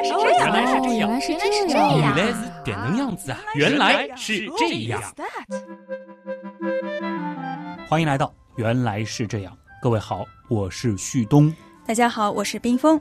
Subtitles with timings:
[0.00, 2.16] 来是这样，原来是这样，原来是这原样。
[2.16, 3.38] 来是点能样子啊！
[3.54, 5.02] 原来是这样。
[7.86, 11.52] 欢迎来到原来是这样，各位好，我是旭东。
[11.86, 12.98] 大家好，我是冰峰。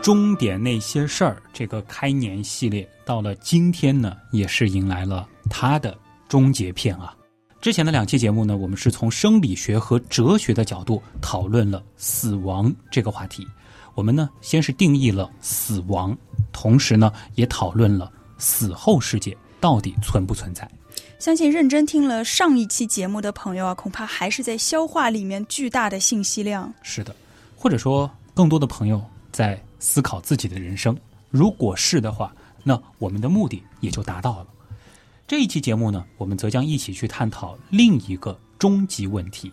[0.00, 5.96] 终点那些事儿，这个开年系列到了今天呢，也是迎来了它的
[6.28, 7.14] 终结篇啊。
[7.60, 13.46] 之前的两期节目呢，我们是从生理学和哲学的角度讨论了死亡这个话题。
[13.96, 16.14] 我们呢，先是定义了死亡，
[16.52, 20.70] 同时呢，也讨论了死后世界到底存不存在。
[21.18, 26.70] 相信认真听了上一期节目的朋友啊，恐怕还是在消化里面巨大的信息量。
[26.82, 27.16] 是的，
[27.56, 30.94] 或者说更多的朋友在思考自己的人生。
[31.30, 32.30] 如果是的话，
[32.62, 34.46] 那我们的目的也就达到了。
[35.26, 39.50] 这一期节目呢，我们则将一起去探讨另一个终极问题，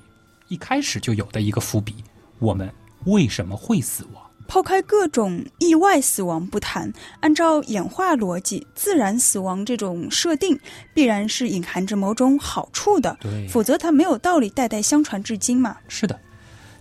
[0.50, 1.96] 一开始就有的一个伏笔：
[2.40, 2.70] 我们
[3.06, 4.23] 为什么会死亡？
[4.48, 6.92] 抛开各种意外死亡不谈，
[7.22, 10.60] 按照演化逻辑，自然死亡这种设定
[10.94, 15.78] 必然是隐含着某种好处的，对否则它没有道理代代相传至今嘛。
[15.88, 16.20] 是的，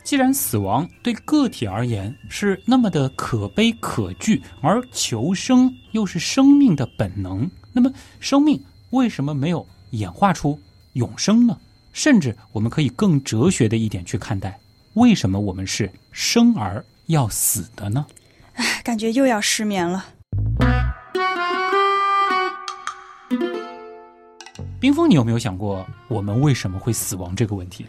[0.04, 10.58] 既然死亡对个体而言是那么的可悲可惧，而求生又是生命的本能，那么生命为什么没有演化出
[10.94, 11.56] 永生呢？
[11.92, 14.58] 甚至我们可以更哲学的一点去看待，
[14.94, 18.06] 为什么我们是生而要死的呢？
[18.54, 20.04] 哎感觉又要失眠了。
[24.80, 27.86] 冰峰，你有没有想过我们为什么会死亡这个问题？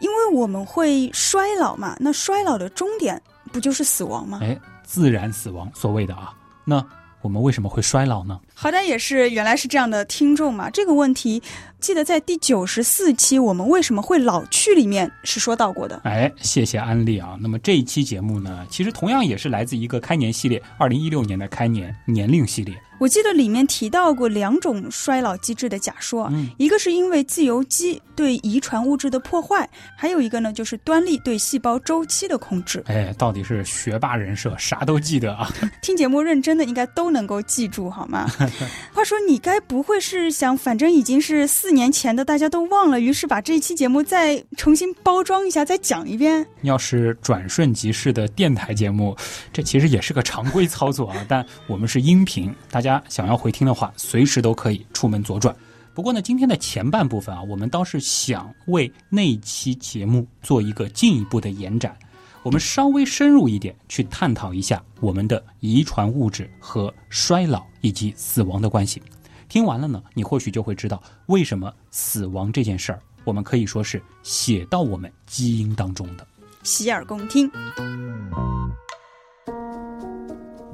[0.00, 3.20] 因为我们会衰老嘛，那衰老的终点
[3.52, 4.40] 不就是死亡吗？
[4.42, 6.34] 哎，自然死亡，所谓的啊，
[6.64, 6.84] 那
[7.20, 8.38] 我们为什么会衰老呢？
[8.54, 10.70] 好歹也是原来是这样的听众嘛。
[10.70, 11.42] 这个问题，
[11.80, 16.00] 记得在第九十四期《我们为什么会老去》里面是说到过的。
[16.04, 17.36] 哎，谢谢安利啊。
[17.40, 22.74] 那么这一期节目呢，其实同样也是来自一个开年系列，二零一六年的开年年龄系列。
[22.98, 32.82] 我记得里面提到过两种衰老机制的假说一个是因为自由基对遗传物质的破坏，还有一个呢就是端粒对细胞周期的控制。
[32.86, 35.48] 哎，到底是学霸人设，啥都记得啊？
[35.82, 38.26] 听节目认真的应该都能够记住好吗？
[38.92, 46.44] 话说你该不会是想，反正已经是四年前的，大家都忘了，于是把这一期节目再重新包装一下，再讲一遍？
[46.62, 49.16] 要是转瞬即逝的电台节目，
[49.52, 51.24] 这其实也是个常规操作啊。
[51.28, 55.54] 但我们是音频，大家想要回听的话，随时都可以出门左转。
[55.94, 61.96] 不过呢，今天的前半部分啊，我们倒是想为那期节目做一个进一步的延展，
[62.44, 69.02] 我们稍微深入一点去探讨一下我们的遗传物质和衰老以及死亡的关系。
[69.48, 76.24] 听完了呢，你或许就会知道为什么死亡这件事儿，我们可以说是写到我们基因当中的。
[76.62, 77.50] 洗耳恭听。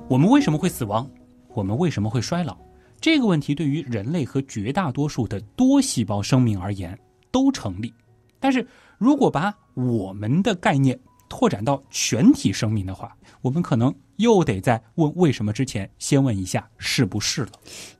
[0.06, 1.08] 我们为什么会死亡？
[1.54, 2.56] 我们为什么会衰老？
[3.00, 6.98] 这个问题对于人类和绝大多数的多细胞生命而言
[7.30, 7.92] 都成立。
[8.40, 8.66] 但是
[8.98, 10.98] 如果把我们的概念
[11.28, 17.52] 拓展到全体生命的话，我们可能又得在问为什么之前，先问一下是不是了。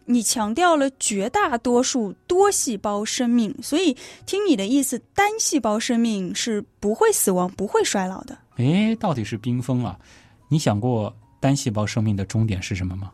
[0.05, 8.37] 你强调了绝大多数多细胞生命，所以听你的意思，单细胞生命是不会死亡、不会衰老的。
[8.57, 9.99] 诶，到底是冰封啊？
[10.49, 13.11] 你想过单细胞生命的终点是什么吗？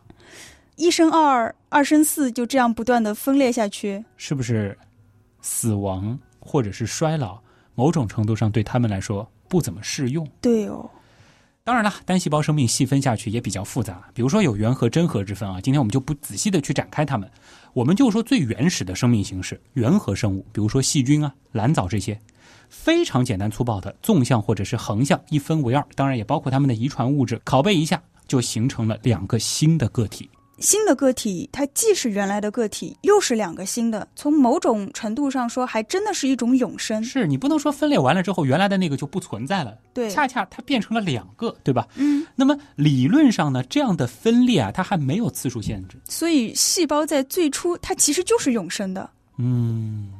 [0.75, 4.03] 一生二，二生四，就这样不断的分裂下去。
[4.17, 4.77] 是不是
[5.41, 7.39] 死亡或者是衰老，
[7.75, 10.27] 某种程度上对他们来说不怎么适用？
[10.41, 10.89] 对哦，
[11.63, 15.61] 当然了，单细胞生命细分下去也比较复杂，比如说有原核、真核之分啊。
[15.61, 17.29] 今天我们就不仔细的去展开它们，
[17.73, 22.19] 我们就说最原始的生命形式——原核生物，比如说细菌啊、蓝藻这些，
[22.69, 30.27] 非常简单粗暴的纵向或者是横向一分为二，当然也包括它们的遗传物质，拷贝一下就形成了两个新的个体。
[30.61, 34.07] 新的个体它既是原来的个体，又是两个新的。
[34.15, 37.03] 从某种程度上说，还真的是一种永生。
[37.03, 41.87] 是你不能说分裂完了之后，原来的那个就不存在了，对，恰恰它变成了两个，对吧？
[41.95, 45.99] 嗯，那么理论上呢，这样的分裂啊，它还没有次数限制。
[46.07, 49.09] 所以细胞在最初它其实就是永生的。
[49.37, 50.11] 嗯，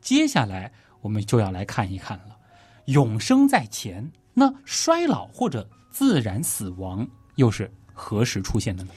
[0.00, 0.72] 接下来
[1.02, 2.36] 我们就要来看一看了，
[2.86, 8.90] 永生在前，那衰老或者自然死亡又是何时出现的呢？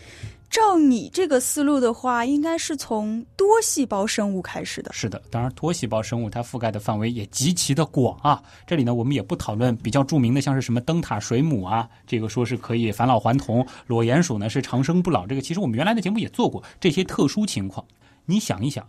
[0.50, 4.92] 照你这个思路的话，应该是从多细胞生物开始的。
[4.92, 8.42] 是的，当然多细胞生物它覆盖的范围也极其的广啊。
[8.66, 15.28] 这里呢，我们也不讨论比较著名的，像是什么灯塔水母啊，这个说是可以返老还童；裸鼹鼠呢是长生不老。
[15.28, 17.86] 这个其实我们原来的节目也做过这些特殊情况。
[18.26, 18.88] 你想一想，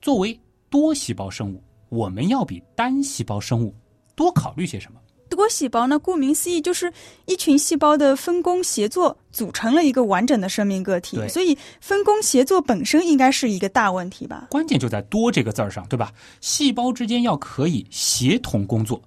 [0.00, 3.74] 作为多细胞生物，我们要比单细胞生物
[4.14, 4.98] 多考虑些什么？
[5.34, 6.92] 多细胞呢，顾名思义就是
[7.26, 14.48] 一群细胞的分工协作组成了一个完整的生命个体，所以分工协作本身应该是一个大问题吧？
[14.50, 16.12] 关键就在“多”这个字儿上，对吧？
[16.40, 19.00] 细胞之间要可以协同工作，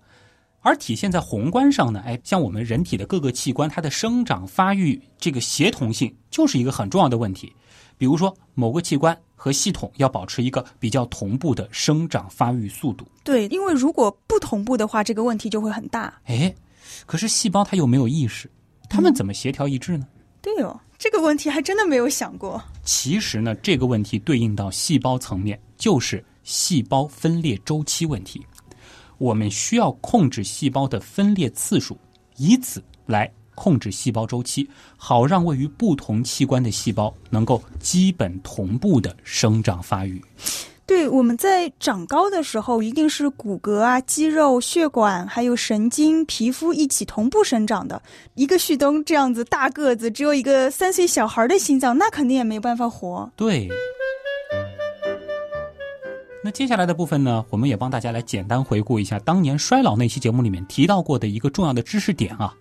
[0.61, 7.53] 而体现在宏观上呢，哎，像我们人体的各个器官，它的生长发育这个协同性就是一个很重要的问题。
[7.97, 13.07] 比如说，某个器官和系统要保持一个比较同步的生长发育速度。
[13.23, 16.13] 对，因为如果不同步的话，这个问题就会很大。
[16.25, 16.53] 哎，
[17.05, 18.49] 可是细胞它又没有意识，
[18.89, 20.07] 它们怎么协调一致呢？
[20.41, 22.61] 对哦，这个问题还真的没有想过。
[22.83, 28.45] 其实呢，这个问题对应到细胞层面，就是细胞分裂周期问题。
[29.17, 31.97] 我们需要控制细胞的分裂次数，
[32.37, 40.21] 以此来控制细胞周期，好让位于不同器官的细胞能够基本同步的生长发育。
[40.87, 47.99] 对，我们在长高的时候，一定是骨骼啊、肌肉、血管还有神经、皮肤一起同步生长的。
[48.35, 53.27] 一个旭东这样子大个子，只有一个三岁小孩的心脏，那肯定也没办法活。
[53.35, 53.67] 对。
[56.43, 62.53] 那接下来的部分呢，我们也帮大家来简单回顾一下当年衰老那期节目里面提到过的一个重要的知识点啊。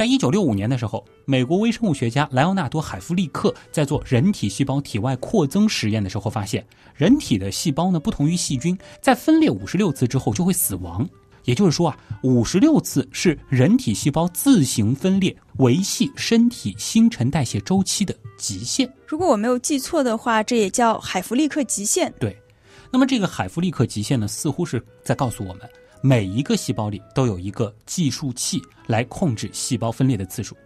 [0.00, 11.06] 在一九六五年的时候，美国微生物学家莱昂纳多·海夫利克在做人体细胞体外扩增实验的时候发现，人体的细胞呢不同于细菌，在分裂五十六次之后就会死亡。
[11.44, 18.90] 也就是说啊，五十六次是人体细胞自行分裂、维系身体新陈代谢周期的极限。
[19.06, 22.10] 如果我没有记错的话，这也叫海弗利克极限。
[22.18, 22.34] 对，
[22.90, 25.68] 那么这个海弗利克极限呢，似乎是在告诉我们，
[26.00, 30.56] 每一个细胞里都有一个计数器来控制细胞分裂的次数。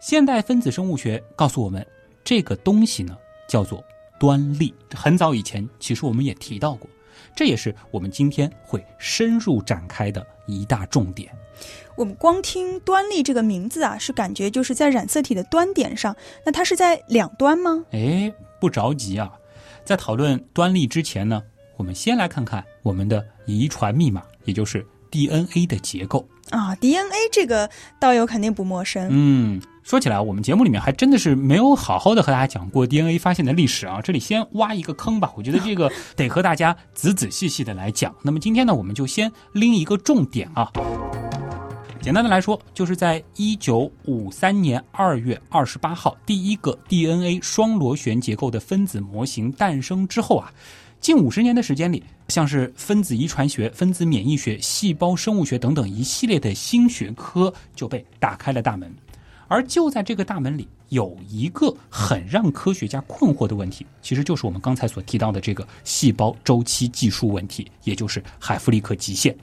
[0.00, 1.86] 现代分子生物学告诉我们，
[2.24, 3.16] 这个东西呢
[3.48, 3.84] 叫做
[4.18, 4.72] 端粒。
[4.94, 6.88] 很早以前，其实我们也提到过，
[7.34, 11.30] 这也是我们今天会深入展开的一大重点。
[11.96, 17.84] 我们光听端粒这个名字啊，是感觉就是在染色体的端点上，那它是在两端吗？
[17.90, 19.30] 哎，不着急啊，
[19.84, 21.42] 在讨论端粒之前呢，
[21.76, 26.28] 我们先来看看我们的遗传密码，也就是 DNA 的结构。
[26.50, 27.70] 啊，DNA 这个
[28.00, 29.08] 道友肯定不陌生。
[29.08, 34.00] 嗯，说起来，我们节目里面还真的是没有好好的和大家讲过 DNA 发现的历史啊。
[34.02, 38.12] 这里先挖一个坑吧，我觉得这个 得和大家仔仔细细的来讲。
[38.22, 40.68] 那么今天呢，我们就先拎一个重点啊。
[42.02, 50.50] 简单的来说，就是在一九五三年二月二十八号，第一个 DNA 双螺旋结构的分子模型诞生之后啊，
[51.00, 58.94] 近五十年的时间里，像是分子遗传学、分子免疫学、细胞生物学等等一系列的新学科就被打开了大门。
[59.48, 69.34] 而就在这个大门里，有一个很让科学家困惑的问题，其实就是我们刚才所提到的这个细胞周期技术问题，也就是海弗利克极限。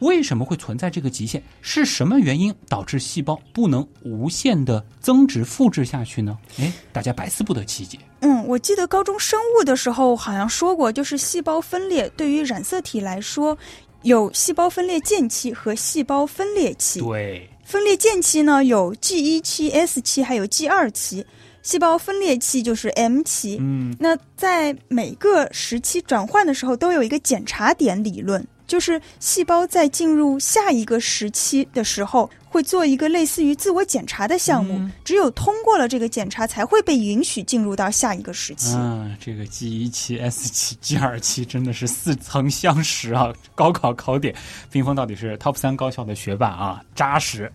[0.00, 1.42] 为什么会存在这个极限？
[1.60, 6.38] 是什么原因导致细胞不能无限的增殖复制下去呢？
[6.58, 7.98] 哎，大家百思不得其解。
[8.20, 13.56] 嗯，我记得高中生物的时候好像说过，就是细胞分裂对于染色体来说，
[14.02, 17.00] 有细胞分裂间期和细胞分裂期。
[17.00, 21.24] 对，分裂间期呢有 G 一期、S 期还有 G 二期，
[21.62, 23.58] 细胞分裂期就是 M 期。
[23.60, 28.46] 嗯，那在每个时期转换的时候，都有一个检查点理论。
[28.68, 38.74] 就是细胞在进入下一个时期的时候，会做一个类似于自我检查的项目，嗯只有通过了这个检查，才会被允许进入到下一个时期。
[38.76, 43.32] 嗯，这个 G 一期、S 期、G 二期真的是似曾相识啊！
[43.54, 44.34] 高考考点，
[44.70, 47.50] 冰峰到底是 Top 三高校的学霸啊，扎实。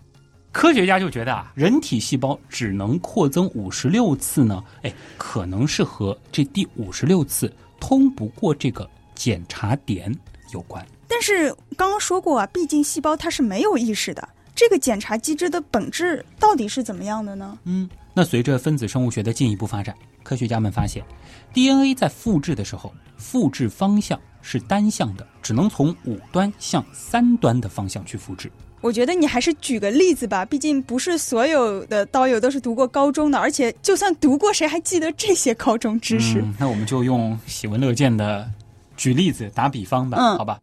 [0.50, 10.12] 科学家就觉得啊，人体细胞只能扩增五十六次呢，哎，可能是和这第五十六次通不过这个检查点
[10.52, 10.84] 有关。
[11.14, 17.56] 但是刚刚说过啊，毕竟细胞它是没有意识的，这个检查机制的本质到底是怎么样的呢？
[17.66, 19.94] 嗯，那随着分子生物学的进一步发展，
[20.24, 21.04] 科学家们发现
[21.52, 28.50] ，DNA 在复制的时候，复制方向是单向的，只能从五端向三端的方向去复制。
[28.80, 36.40] 我觉得你还是举个例子吧，毕竟不是所有的刀友都是读过高中的，而且就算读过，谁还记得这些高中知识？
[36.40, 38.50] 嗯，那我们就用喜闻乐见的
[38.96, 40.58] 举例子打比方吧，嗯好吧？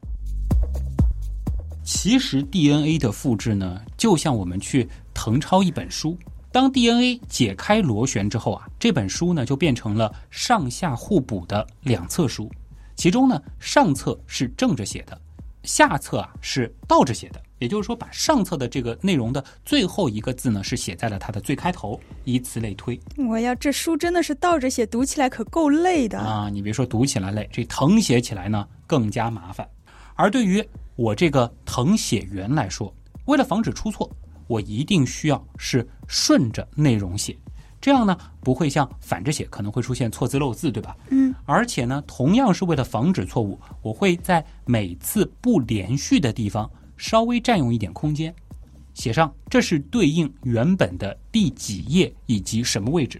[1.83, 6.17] 其实 DNA 的复制呢，就像我们去誊抄一本书。
[6.51, 12.51] 当 DNA 解开螺旋之后啊，这本书呢就变成了上下互补的两册书，
[12.95, 15.19] 其中呢上册是正着写的，
[15.63, 17.41] 下册啊是倒着写的。
[17.59, 22.99] 也就是说，把上册的这个内容的最后一个字呢是写在了它的最开头，以此类推。
[23.17, 26.19] 我要这书真的是倒着写，读起来可够累的。
[26.19, 29.65] 啊，你别说读起来累，这誊写起来呢更加麻烦。
[30.15, 30.67] 而对于
[31.01, 32.93] 我这个誊写员来说，
[33.25, 34.07] 为了防止出错，
[34.45, 37.35] 我一定需要是顺着内容写，
[37.81, 40.95] 这样呢不会像反着写可能会出现错字漏字，对吧？
[41.09, 48.31] 嗯，而且呢，同样是为了防止错误，我会在每次不连续的地方稍微占用一点空间，
[48.93, 53.19] 写上这是对应原本的第几页以及什么位置。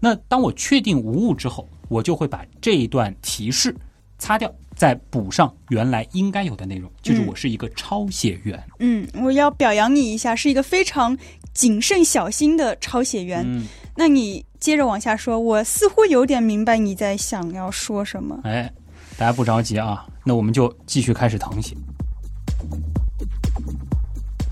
[0.00, 3.72] 那当我确定无误之后，我就会把这一段提示
[4.18, 6.90] 擦掉，再补上原来应该有的内容。
[7.02, 8.62] 就是我是一个抄写员。
[8.78, 11.16] 嗯，我要表扬你一下，是一个非常
[11.52, 13.42] 谨慎小心的抄写员。
[13.46, 13.66] 嗯，
[13.96, 18.40] 那你接着往下说，我似乎有点明白你在想要说什么。
[18.44, 18.72] 哎，
[19.16, 21.76] 大家不着急啊，那我们就继续开始誊写。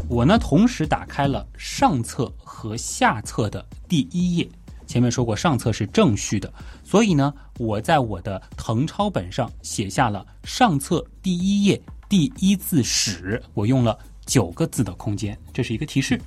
[0.08, 4.46] 我呢，同时打开了上册和下册的第一页。
[4.92, 6.52] 前面说过，上册是正序的，
[6.84, 11.80] 所以呢，我在我的誊抄本上写下了上册第一页
[12.10, 16.20] 第一字始，我用了九个字的空间，这是一个提示。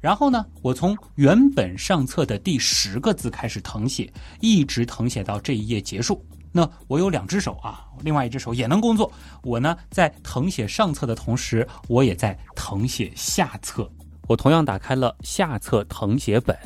[0.00, 4.10] 然后呢，我从原本上册的第十个字开始誊写，
[4.40, 6.24] 一直誊写到这一页结束。
[6.50, 9.12] 那我有两只手啊，另外一只手也能工作。
[9.42, 13.86] 我呢，在誊写上册的同时，我也在誊写下册。
[14.26, 16.56] 我同样打开了下册誊写本。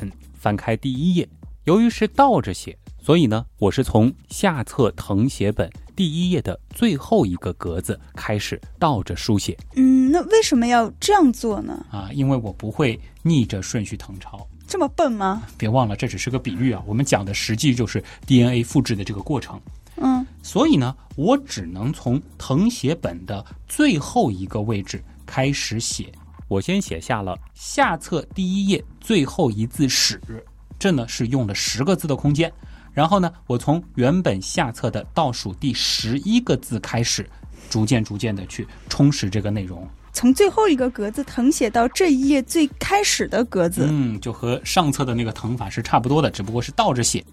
[0.43, 1.29] 翻开第一页，
[1.63, 9.57] 由于是倒着写，所以呢，我是从下册誊写本第一页的最后一个格子开始倒着书写。
[9.77, 11.85] 嗯，那为什么要这样做呢？
[11.89, 14.45] 啊，因为我不会逆着顺序誊抄。
[14.67, 15.43] 这么笨吗？
[15.57, 16.83] 别忘了，这只是个比喻啊。
[16.85, 19.57] 我们讲的实际就是 DNA 复制的这个过程。
[19.95, 26.11] 嗯，所以呢，我只能从誊写本的最后一个位置开始写。
[26.53, 30.21] 我先写下了下册第一页最后一字史，
[30.77, 32.53] 这呢是用了十个字的空间。
[32.91, 37.27] 然后呢，我从原本下册的倒数第十一个字开始，
[37.71, 39.87] 逐渐逐渐的去充实这个内容。
[40.11, 47.25] 从最后一个格子誊写到这一页最开始的格子，嗯，就和上册的那个誊法是差不多的，只不过是倒着写。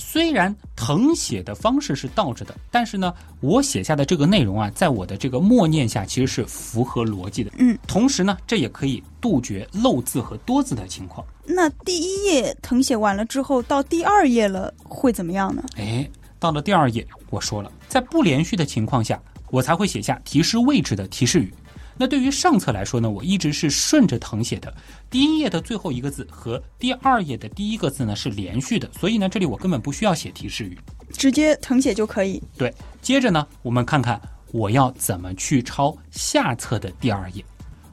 [0.00, 7.52] 虽然誊写的方式是倒着的，但是呢，我写下的这个内容啊，在我的这个默念下，其实是符合逻辑的。
[7.58, 11.24] 嗯，同时呢，这也可以杜绝漏字和多字的情况。
[11.44, 15.62] 那第一页誊写完了之后，到第二页了会怎么样呢？
[15.76, 21.52] 哎，到了第二页，我说了，在不连续的情况下，我才会写下提示位置的提示语。
[22.00, 24.74] 那对于上册来说呢，我一直是顺着誊写的。
[25.10, 30.78] 第一页的最后一个字和第二页的第一个字呢是连续的，所以呢，这里我根本不需要写提示语，
[31.12, 32.42] 直接誊写就可以。
[32.56, 34.18] 对，接着呢，我们看看
[34.50, 37.44] 我要怎么去抄下册的第二页。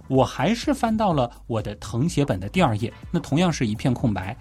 [0.08, 4.34] 我还是翻到了我的誊写本的第二页，那同样是一片空白，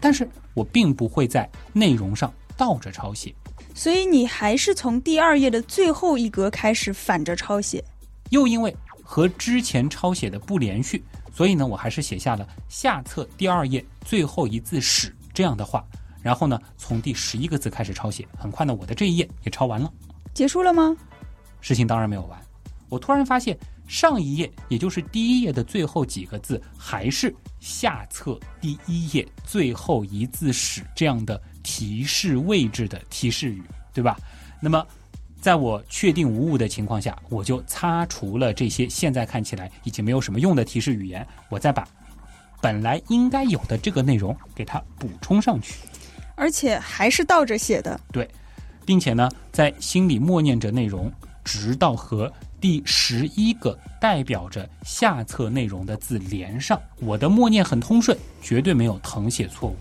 [0.00, 3.32] 但是我并不会在内容上倒着抄写。
[3.72, 7.84] 所以你还是从第二页的最后一格开始反着抄写。
[8.30, 8.74] 又因为
[9.12, 11.04] 和之前抄写的不连续，
[11.34, 15.84] 所以呢，我还是写下了下册第二页最后一字始这样的话，
[16.22, 18.26] 然后呢，从第十一个字开始抄写。
[18.38, 19.92] 很快呢，我的这一页也抄完了。
[20.32, 20.96] 结束了吗？
[21.60, 22.40] 事情当然没有完，
[22.88, 23.54] 我突然发现
[23.86, 34.18] 上一页，也就是第一页的最后几个字，还是下册第一页最后一字始这样的提示位置的提示语，对吧？
[34.58, 34.82] 那么。
[35.42, 41.86] 在我确定无误的情况下，我就擦除了这些现在看起来已经没有什么用的提示语言，我再把
[42.60, 45.74] 本来应该有的这个内容给它补充上去，
[46.36, 47.98] 而且还是倒着写的。
[48.12, 48.30] 对，
[48.86, 56.80] 并且呢，在心里默念着内容，直到和第十一个代表着下册内容的字连上。
[57.00, 59.76] 我的默念很通顺，绝对没有誊写错误。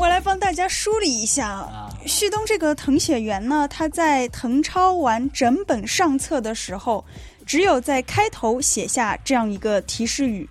[0.00, 7.04] 我来帮大家梳理一下啊，旭东这个誊写员呢，他在誊抄完整本上册的时候，
[7.44, 10.48] 只有在开头写下这样一个提示语。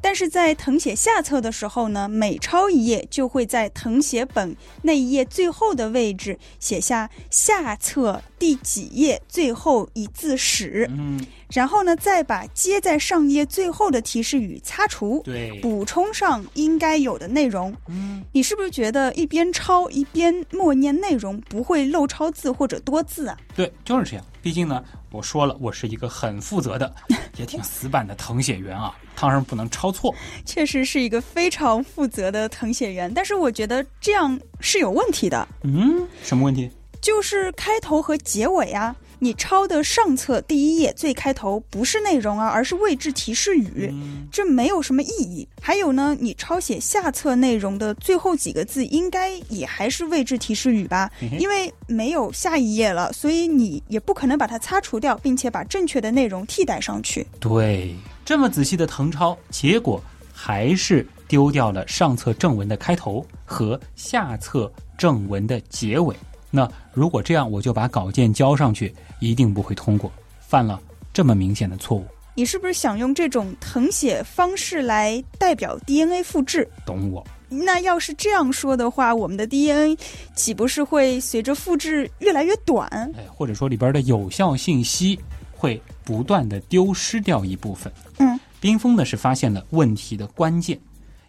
[0.00, 11.20] 但是在誊写下册的时候呢，每抄一页就会在誊写本那一页最后的位置写下下册第几页最后一字始，嗯，
[11.52, 17.74] 然后呢再把接在上页最后的提示语擦除，对，补充上应该有的内容。
[17.88, 23.36] 嗯，你是不是觉得一边抄一边默念内容不会漏抄字或者多字啊？
[23.56, 24.24] 对，就是这样。
[24.40, 26.94] 毕竟呢，我说了，我是一个很负责的，
[27.36, 30.14] 也挺死板的誊写员啊，当然不能抄错。
[30.44, 35.48] 确实是一个非常负责的誊写员，但是我觉得这样是有问题的。
[35.64, 36.70] 嗯，什么问题？
[37.00, 43.94] 就是开头和结尾啊，你抄的上册第一页最开头不是内容啊，而是位置提示语，
[44.32, 45.46] 这没有什么意义。
[45.62, 51.08] 还有呢，你抄写下册内容的最后几个字，应该也还是位置提示语吧？
[51.38, 57.24] 因为没有下一页了，所以你也不可能把它擦除掉，并且把正确的内容替代上去。
[57.38, 57.94] 对，
[58.28, 59.98] 这么仔细的誊抄，结果
[60.34, 66.14] 还是丢掉了上册正文的开头和下册正文的结尾。
[66.50, 70.78] 那如果这样，我就把稿件交上去，一定不会通过，犯了
[71.10, 72.04] 这么明显的错误。
[72.34, 76.68] 你是不是想用这种誊写方式来代表 DNA 复制？
[76.84, 77.26] 懂我？
[77.48, 79.98] 那要是这样说的话，我们的 DNA
[80.34, 82.86] 岂不是会随着复制越来越短？
[83.16, 85.18] 哎，或者说里边的有效信息
[85.56, 87.92] 会不断的丢失掉一部分？
[88.16, 90.80] 嗯，冰封呢是发现了问题的关键，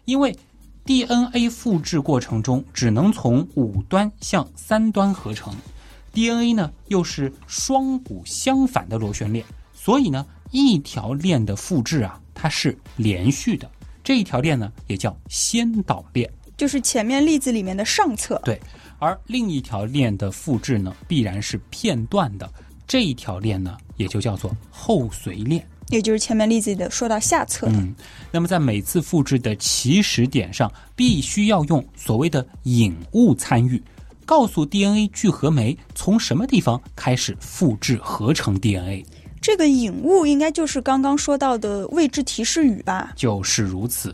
[0.06, 0.34] 因为。
[0.82, 5.54] DNA 复制过程中只能从五端向三端合成
[6.12, 9.44] ，DNA 呢又是双股相反的螺旋链，
[9.74, 13.70] 所以呢一条链的复制啊它是连续的，
[14.02, 18.40] 这一条链呢也叫先导链，就是前面例子里面的上侧。
[18.42, 18.58] 对，
[18.98, 22.50] 而另一条链的复制呢必然是片段的，
[22.90, 25.64] 这一条链呢也就叫做后随链。
[25.90, 27.94] 也就是前面例子里的说到下侧的，嗯，
[28.32, 33.80] 那么在每次复制的起始点上，必须要用所谓的引物参与，
[34.26, 39.06] 告诉 DNA 聚合酶从什么地方开始复制合成 DNA。
[39.40, 43.12] 这个引物应该就是刚刚说到的位置提示语吧？
[43.14, 44.12] 就是如此。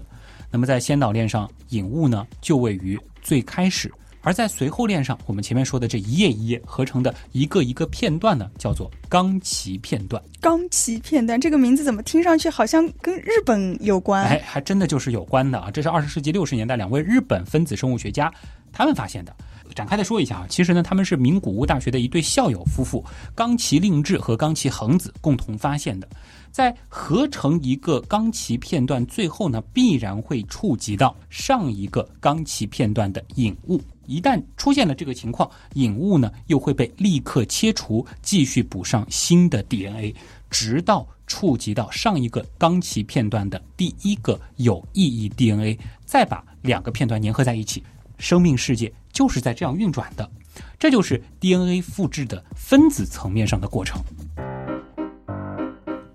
[0.51, 3.91] 那么在先导链上，引物呢就位于最开始。
[4.27, 10.21] 而在随后链上，我们前面说的这一页一页合成的一个一个片段呢，叫做冈崎片段。
[10.41, 14.25] 冈崎片段这个名字怎么听上去好像跟日本有关？
[14.25, 15.71] 哎，还真的就是有关的啊！
[15.71, 18.29] 这是二十世纪六十年代两位日本分子生物学家
[18.73, 19.33] 他们发现的。
[19.77, 26.09] 展开的说一下啊，其实呢，他们是名古屋大学的一对校友夫妇冈崎令治和冈崎恒子共同发现的。
[26.51, 33.81] 在合成一个冈崎片段最后呢，必然会触及到上一个冈崎片段的引物。
[34.07, 40.15] 一旦出现了这个情况，引物呢又会被立刻切除，继续补上新的 DNA，
[40.51, 47.83] 直到触及到上一个冈崎片段的第一个有意义 DNA，再把两个片段粘合在一起。
[48.19, 50.31] 生命世界就是在这样运转的，
[50.79, 54.01] 这就是 DNA 复制的分子层面上的过程。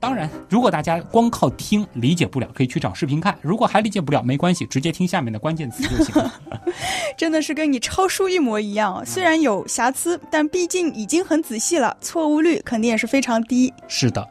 [0.02, 3.38] 当然，如果大家光靠听理解不了，可以去找视频看。
[3.40, 6.42] 如果还理解不了，没关系，直接听下面的关键词就行了。
[7.16, 13.72] 真的是跟你抄书一模一样，虽然有瑕疵，但毕竟已经很仔细了，错误率肯定也是非常低。
[13.88, 14.28] 是的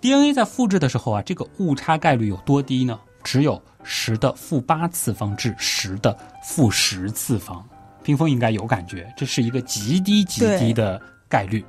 [0.00, 2.98] ，DNA 在复制的时候啊，这个误差概率有多低呢？
[3.22, 7.62] 只有十的负八次方至十的负十次方。
[8.02, 11.62] 冰峰应该有感觉，这是一个极低极低的概率。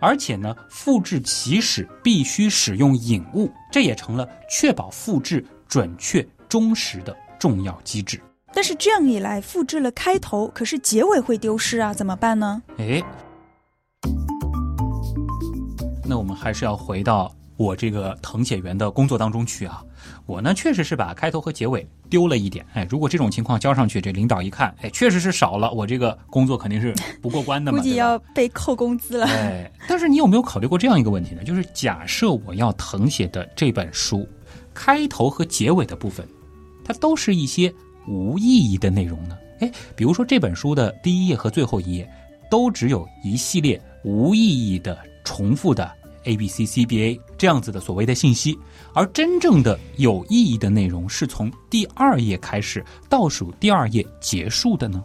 [0.00, 8.20] 而且呢，复制起始必须使用引物，这也成了确保复制准确忠实的重要机制。
[8.52, 12.62] 但是这样一来，复制了开头，可是结尾会丢失啊，怎么办呢？
[12.78, 13.02] 哎，
[16.04, 19.82] 那我们还是要回到我这个誊写员的工作当中去啊。
[20.26, 22.66] 我呢，确实是把开头和结尾丢了一点。
[22.74, 29.26] 哎，如果这种情况交上去，这领导一看，哎，确实是少了，我这个工作肯定是不过关的嘛，估计要被扣工资了。
[29.26, 31.44] 哎，但是你有没有考虑过这样一个问题呢？
[31.44, 34.28] 就是假设我要誊写的这本书，
[34.74, 36.26] 开头和结尾的部分，
[36.84, 37.72] 它都是一些
[38.08, 39.38] 无意义的内容呢？
[39.60, 42.10] 哎，比如说这本书的第一页和最后一页，
[42.50, 45.88] 都只有一系列无意义的重复的。
[46.26, 48.58] A B C C B A 这样子的所谓的信息，
[48.92, 55.02] 而真正的有意义的内容是从第二页开始倒数第二页结束的呢？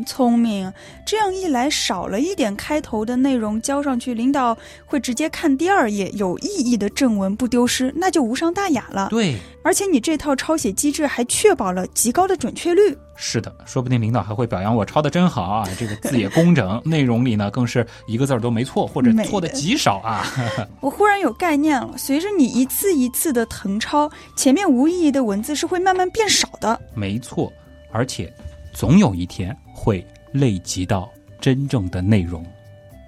[0.00, 0.72] 嗯，聪明。
[1.04, 9.08] 这样一来，少了一点开头的内容交上去，领导会直接看第二页有意义的正文不丢失，那就无伤大雅了。
[9.10, 12.96] 对，而且你这套抄写机制还确保了极高的准确率。
[13.16, 20.24] 是的，说不定领导还会表扬我抄的真好啊，这个字也工整， 内容里呢更是一个字儿都没错，或者错的极少啊。
[20.80, 26.80] 我忽然有概念了，随着你一次一次的誊抄，前面无意义的文字是会慢慢变少的。
[26.94, 27.52] 没错，
[27.92, 28.32] 而且。
[28.72, 32.44] 总有一天会累积到真正的内容。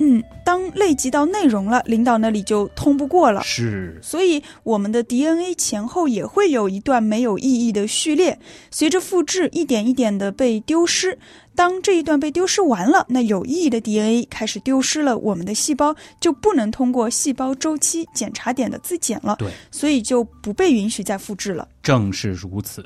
[0.01, 3.41] 嗯，当累积到内容了，领导那里就通不过了。
[3.45, 8.37] 是，所以我们的 DNA 前后也会有一段没有意义的序列，
[8.73, 11.17] 随着复制一点一点的被丢失。
[11.55, 19.37] 当这一段被丢失完了，那有意义的 DNA 开始丢失了，我们的细胞就不能通过细胞周期检查点的自检了。
[19.39, 21.69] 对，所以就不被允许再复制了。
[21.81, 22.85] 正是如此。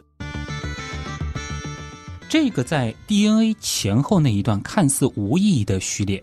[2.28, 6.22] 这个在 DNA 前后那一段看似无意义的序列，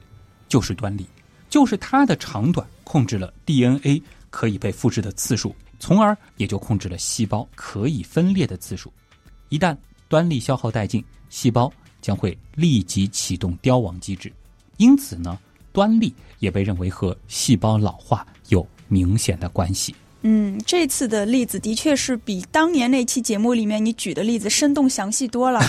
[0.49, 1.05] 就是端粒，
[1.49, 8.91] 就是它的长短控制了 DNA 可以被复制的次数，从而也就控制了细胞可以分裂的次数。
[9.47, 9.75] 一旦
[10.09, 14.31] 端粒消耗殆尽，细胞将会立即启动凋亡机制。
[14.75, 15.39] 因此呢，
[15.71, 19.95] 端粒也被认为和细胞老化有明显的关系。
[20.23, 25.62] 嗯，这次的例子的确是比当年那期节目里面你举的例子生动详细多了。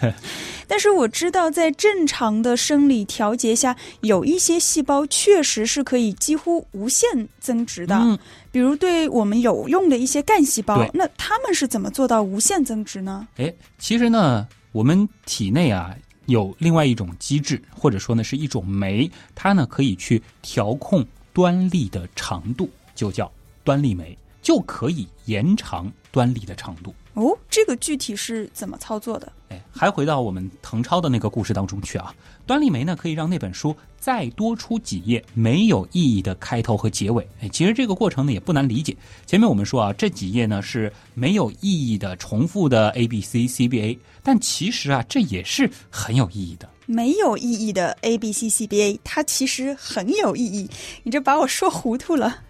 [0.68, 7.96] 但是我知道，在正常的生理调节下，有一些细胞确实是可以几乎无限增值的。
[7.96, 8.18] 嗯，
[8.50, 13.26] 比如对我们有用的一些干细胞，那他们是怎么做到无限增值呢？
[13.36, 15.94] 哎，其实呢，我们体内啊
[16.26, 23.30] 有另外一种机制，或者说呢是一种酶，它呢可以去调控端粒的长度，就叫
[23.64, 26.94] 端粒酶，就可以延长端粒的长度。
[27.14, 29.32] 哦，这个具体是怎么操作的？
[29.50, 32.12] 哎，还回到我们滕超的那个故事当中去啊。
[32.44, 37.26] 端粒酶呢，可以让那本书再多出几页没有意义的开头和结尾。
[37.40, 38.96] 哎，其实这个过程呢也不难理解。
[39.26, 46.68] 前面我们说啊，这几页呢是没有意义的、重复的 A、B、C、C、B、A，但其实啊，这也是很有意义的。
[46.86, 50.68] 没有意义的 A B C C B A，它其实很有意义。
[51.04, 52.40] 你这把我说糊涂了。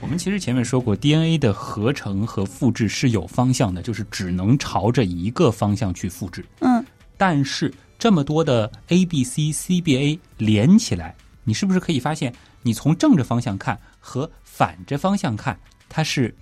[0.00, 6.44] 我们其实前面说过，DNA 的合成和复制是有方向的，就是只能朝着一个方向去复制。
[6.60, 6.84] 嗯，
[7.18, 15.58] 但是这么多的 A、B、C、C、B、A 连起来，你是不是可以发现，你从正着方向看和反着方向看，
[15.88, 16.34] 它是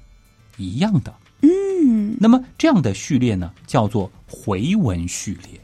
[0.57, 1.12] 一样的？
[1.42, 5.61] 嗯，那么这样的序列呢，叫做回文序列。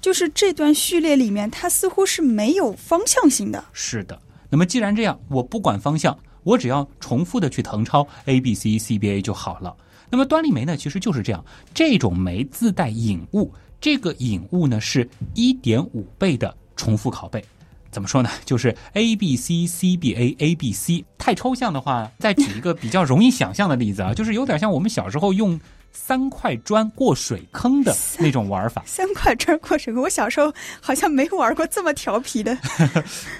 [0.00, 3.64] 就是这段序列里面，它似乎是没有方向性的。
[3.72, 4.20] 是的。
[4.50, 9.74] 那么既然这样，我不管方向，我只要重复的去誊抄 A、B、C、C、B、A 就好了。
[10.10, 17.44] 那么端粒酶呢，其实就是这样，这种酶自带引物，这个引物呢是一点五倍的重复拷贝。
[17.92, 18.30] 怎么说呢？
[18.44, 21.04] 就是 A B C C B A A B C。
[21.18, 25.58] 太抽象的话，再举一个比较容易想象的例子啊， 就是有点像我们小时候用
[25.92, 28.82] 三块砖过水坑的那种玩法。
[28.86, 32.56] 三块砖过水坑，我小时候好像没玩过这么调皮的。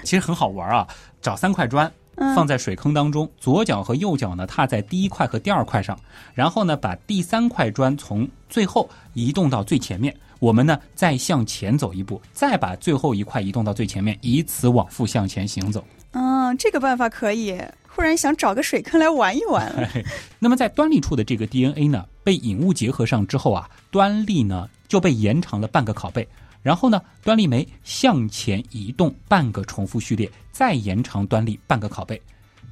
[0.03, 0.87] 其实很好玩啊，
[1.21, 1.91] 找三块砖。
[2.21, 5.99] 嗯放在水坑当中，左脚和右脚呢踏在第一块和第二块上，
[6.35, 15.83] 然后呢把第三块砖从最后移动到最前面，我们呢再向前走一步，再把最后一块移动到最前面，以此往复向前行走。
[16.11, 17.59] 嗯，这个办法可以。
[17.93, 19.89] 忽然想找个水坑来玩一玩了。
[20.39, 26.25] 那么在端粒处的这个 DNA 呢，被引物结合上之后啊，端粒呢就被延长了半个拷贝。
[26.61, 32.21] 然后呢，端粒酶向前移动半个重复序列，再延长端粒半个拷贝，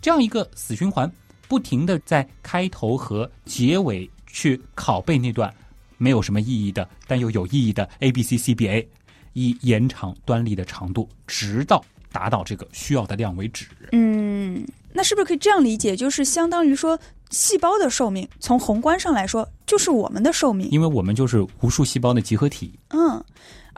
[0.02, 1.12] 这样一个死循环，
[1.47, 5.54] 不停的在开头和结尾去拷贝那段
[5.97, 8.88] 没有什么意义的，但又有意义的 A B C C B A，
[9.34, 13.65] 以延长端粒的长度，直到达到这个需要的量为止。
[13.91, 15.95] 嗯，那是不是可以这样理解？
[15.95, 16.99] 就是相当于说，
[17.32, 20.69] 细胞的寿命从宏观上来说，就是我们的寿命。
[20.69, 22.71] 因为我们就是无数细胞的集合体。
[22.89, 23.23] 嗯，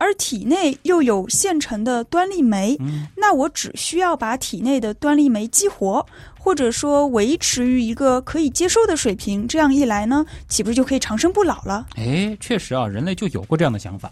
[0.02, 6.04] 而体内又有现成的端粒酶，嗯那我只需要把体内的端粒酶激活，
[6.40, 11.86] 或者说维持于一个可以接受的水平，这样一来呢，岂不是就可以长生不老了？
[11.98, 14.12] 哎，确实啊，人类就有过这样的想法。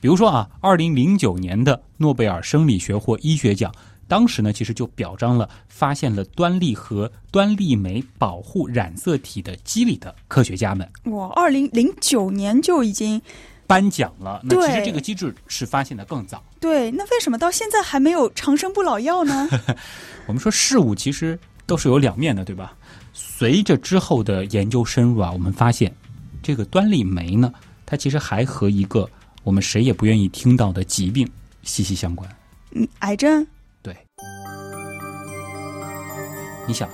[0.00, 3.70] 比如说啊，二零零九年的诺贝尔生理学或医学奖，
[4.08, 13.20] 当时呢其实就表彰了发现了端粒和端粒酶保护染色体的机理的科学家们我二零零九年就已经
[13.66, 14.40] 颁奖了。
[14.44, 16.42] 那其实这个机制是发现的更早。
[16.60, 19.48] 对，那为什么到现在还没有长生不老药呢？
[20.26, 22.74] 我们说事物其实都是有两面的，对吧？
[23.12, 25.94] 随着之后的研究深入啊，我们发现
[26.42, 27.52] 这个端粒酶呢，
[27.84, 29.08] 它其实还和一个
[29.42, 31.28] 我们谁也不愿意听到的疾病
[31.62, 32.28] 息息相关。
[32.72, 33.46] 嗯，癌症。
[33.82, 33.96] 对，
[36.66, 36.88] 你想，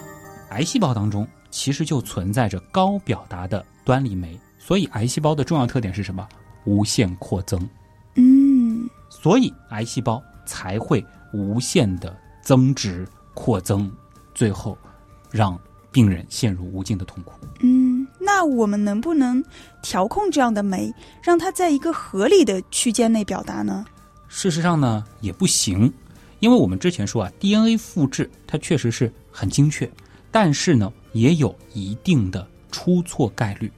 [0.51, 6.29] 癌细胞当中其实就存在着高表达的端粒酶，所以癌细胞的重要特点是什么？
[6.65, 7.69] 无限扩增，
[8.15, 13.91] 嗯，所以癌细胞才会无限的增值扩增，
[14.35, 14.77] 最后
[15.31, 15.59] 让
[15.91, 17.33] 病人陷入无尽的痛苦。
[17.61, 19.43] 嗯，那我们能不能
[19.83, 23.85] 调控这样的酶，让它在一个合理的区间内表达呢？
[24.29, 25.93] 事实上呢，也不行，
[26.41, 29.91] 因为我们之前说啊，DNA 复制它确实是很精确，
[30.31, 33.71] 但是呢，也有一定的出错概率。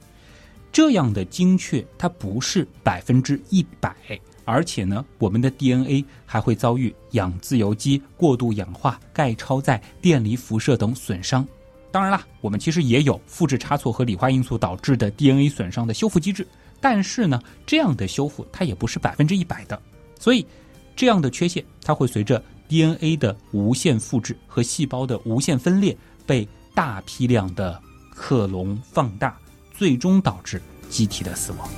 [0.75, 3.95] 这样的精确，它不是百分之一百，
[4.43, 11.47] 而且呢，我们的 DNA 还会遭遇氧自由基、过度氧化、钙超载、电离辐射等损伤。
[11.93, 16.45] 当然啦，我们其实也有复制差错和理化因素导致的 DNA 损伤的修复机制，
[16.81, 19.81] 但是呢，这样的修复它也不是百分之一百的。
[20.19, 20.45] 所以，
[20.93, 29.39] 这样的缺陷它会随着 DNA 的无限复制和细胞的无限分裂被大批量的克隆放大，
[29.77, 31.69] 最终导致机体的死亡。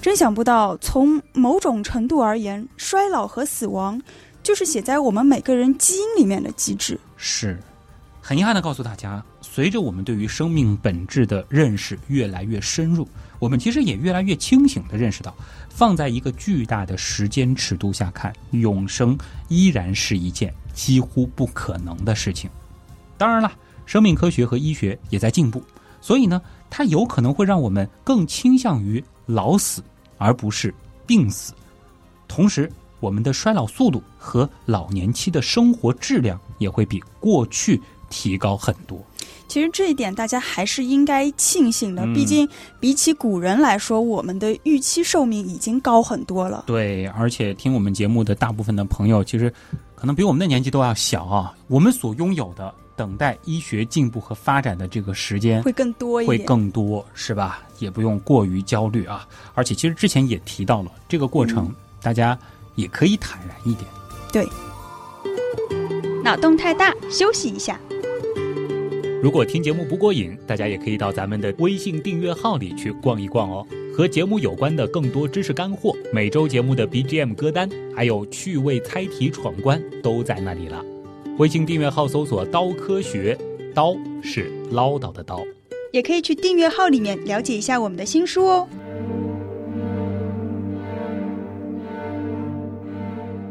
[0.00, 4.00] 真想不到，从某种程度而言，衰老和死亡
[4.42, 6.98] 就是写在我们每个人基因里面的机制。
[7.18, 7.60] 是，
[8.22, 13.06] 很遗憾的告诉大家，随着我们对于生命本质的认识越来越深入，
[13.38, 15.36] 我们其实也越来越清醒的认识到，
[15.68, 22.48] 放在一个巨大的时间尺度下看，永生依然是一件几乎不可能的事情。
[23.18, 23.52] 当然了，
[23.90, 25.60] 生命科学和医学也在进步，
[26.00, 29.82] 所以呢，它有可能会让我们更倾向于老死。
[30.16, 30.72] 而不是
[31.06, 31.54] 病死，
[32.28, 38.96] 同时，我们的衰老速度和老年期的生活质量也会比过去提高很多。
[39.48, 42.48] 其实这一点大家还是应该庆幸的，毕竟
[42.78, 46.64] 比起古人来说，我们的预期寿命已经高很多了。
[46.66, 49.52] 对，而且听我们节目的大部分的朋友，其实
[49.96, 51.56] 可能比我们的年纪都要小啊。
[51.66, 52.72] 我们所拥有的。
[53.00, 57.62] 等待医学进步和发展的这个时间会更多一点，会更多，是吧？
[57.78, 59.26] 也不用过于焦虑啊。
[59.54, 62.38] 而且，其实之前也提到了这个过程，大家
[62.74, 63.86] 也可以坦然一点。
[64.30, 64.46] 对，
[66.22, 67.80] 脑洞太大，休息一下。
[69.22, 73.66] 如果听节目不过瘾，大家也可以到咱们的微信订阅号里去逛一逛哦。
[73.96, 80.84] 和节目有关的更多知识干货，每周节目的 BGM 歌单，还有趣味猜题闯关，都在那里了。
[81.40, 83.34] 微信订阅号搜索“刀科学”，
[83.74, 85.40] 刀是唠叨的刀，
[85.90, 88.68] 也可以去订阅号里面了解一下我们的新书哦。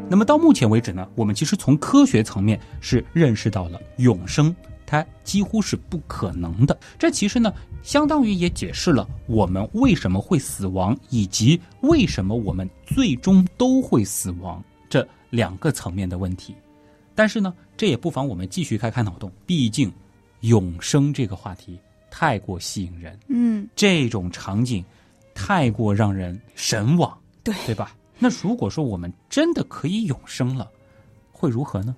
[0.08, 4.54] 那么到目前为止呢，我们其实从科学层面是认识到了永生
[4.86, 6.78] 它几乎是不可能的。
[6.96, 16.54] 这其实呢，相当于也解释了我们为什么会死亡，以及为什么我们最终都会死亡这两个层面的问题。
[17.12, 19.32] 但是呢，这也不妨我们继续开开脑洞。
[19.46, 19.90] 毕竟，
[20.40, 24.84] 永生这个话题太过吸引人，嗯，这种场景
[25.32, 27.96] 太过让人神往，对对吧？
[28.18, 30.70] 那如果说我们真的可以永生了，
[31.32, 31.96] 会如何呢？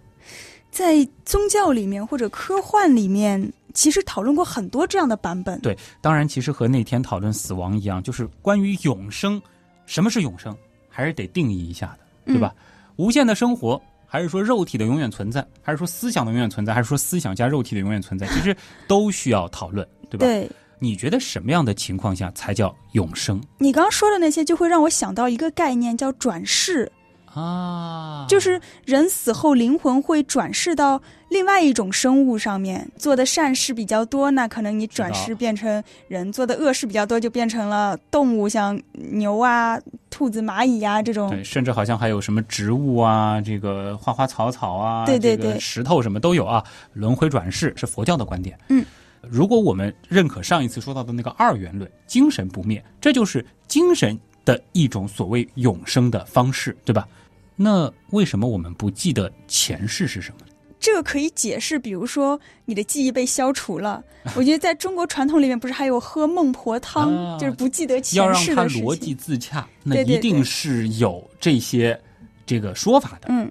[0.71, 5.61] 在宗教里面或者科幻里面，其实讨论过很多这样的版本。
[5.63, 9.43] 对，当然，其实和那天讨论死亡一样，就是关于永生，
[9.87, 10.57] 什么是永生，
[10.89, 12.55] 还是得定义一下的，对吧？
[12.95, 13.83] 无限的生活。
[14.13, 18.27] 还是说肉体的永远存在，还是说思想的永远存在，还是说思想加肉体的永远存在？
[18.27, 18.55] 其实
[18.87, 20.27] 都需要讨论，对吧？
[20.27, 20.51] 对。
[20.79, 23.41] 你觉得什么样的情况下才叫永生？
[23.57, 26.93] 你刚刚说的那些，就会让我想到一个概念，叫转世。
[27.35, 41.31] 啊，就是人死后灵魂会转世到另外一种生物上面，做的善事比较多，那可能你转世变成人；做的恶事比较多，就变成了动物，像牛啊、兔子、蚂蚁呀这种。
[41.31, 46.63] 对，甚至好像还有什么植物啊，这个花花草草啊，对对对，石头什么都有啊。
[46.93, 48.59] 轮回转世是佛教的观点。
[48.69, 48.85] 嗯，
[49.23, 57.09] 如果我们认可上一次说到的那个二元论，精神不灭，这就是精神的一种所谓永生的方式，对吧？
[57.57, 60.47] 那为什么我们不记得前世是什么？
[60.81, 64.03] 这个可以解释，比如说你的记忆被消除了。
[64.35, 68.55] 我觉得在中国传统里面，不是还有喝孟婆汤，就是不记得前世的事情。
[68.57, 72.01] 要让它逻辑自洽，那一定是有这些
[72.47, 73.29] 这个说法的。
[73.29, 73.51] 嗯，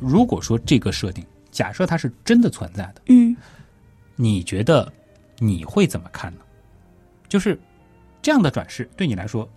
[0.00, 3.36] 如果说这个设定，假设它是真的存在的，嗯，
[4.16, 4.90] 你觉得
[5.38, 6.40] 你会怎么看呢？
[7.28, 7.58] 就是
[8.22, 9.48] 这样的转世对你来说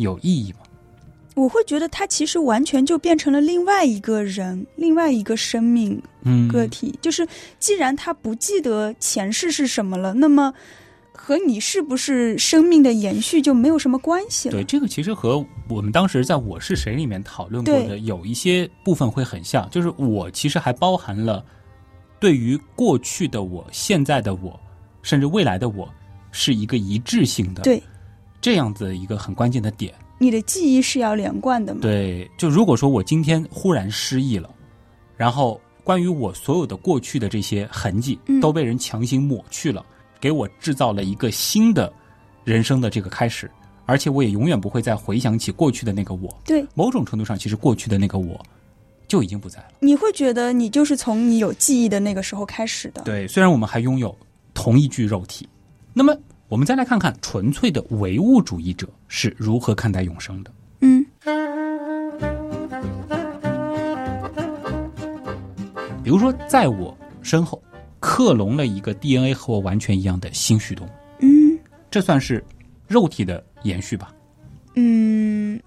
[0.00, 0.58] 有意义吗？
[1.36, 6.02] 我会觉得他其实完全就变成了另外一个人，另外一个生命
[6.50, 6.98] 个体。
[7.00, 7.26] 就是
[7.58, 10.52] 既然他不记得前世是什么了，那么
[11.12, 14.52] 和你是不是生命的延续就没有什么关系了。
[14.52, 19.68] 对，这个其实和我们当时在《我是谁》里面讨论过的有一些部分会很像。
[19.70, 21.42] 就是我其实还包含了
[22.18, 24.58] 对于过去的我、现在的我，
[25.00, 25.88] 甚至未来的我，
[26.32, 27.62] 是一个一致性的。
[27.62, 27.82] 对，
[28.40, 29.94] 这样子一个很关键的点。
[30.18, 31.80] 你的记忆是要连贯的吗？
[31.80, 34.50] 对，就如果说我今天忽然失忆了，
[35.16, 39.84] 然后关于我所有的过去的这些痕迹都被人强行抹去了，
[40.20, 41.90] 给我制造了一个新的
[42.44, 43.50] 人生的这个开始，
[43.86, 46.28] 而且我也永远不会再回想起过去的那个我。
[46.44, 48.38] 对，某种程度上，其实过去的那个我
[49.08, 49.68] 就已经不在了。
[49.80, 53.00] 你会觉得你就是从你有记忆的那个时候开始的。
[53.04, 54.14] 对，虽然我们还拥有
[54.52, 55.48] 同一具肉体，
[55.94, 56.14] 那么。
[56.50, 60.50] 我们再来看看纯粹的唯物主义者是如何看待永生的。
[60.80, 61.06] 嗯，
[66.02, 67.62] 比如说，在我身后
[68.00, 70.88] 克隆了一个 DNA 和我完全一样的新旭东。
[71.20, 71.56] 嗯，
[71.88, 72.44] 这算是
[72.88, 74.12] 肉体的延续吧？
[74.74, 75.60] 嗯，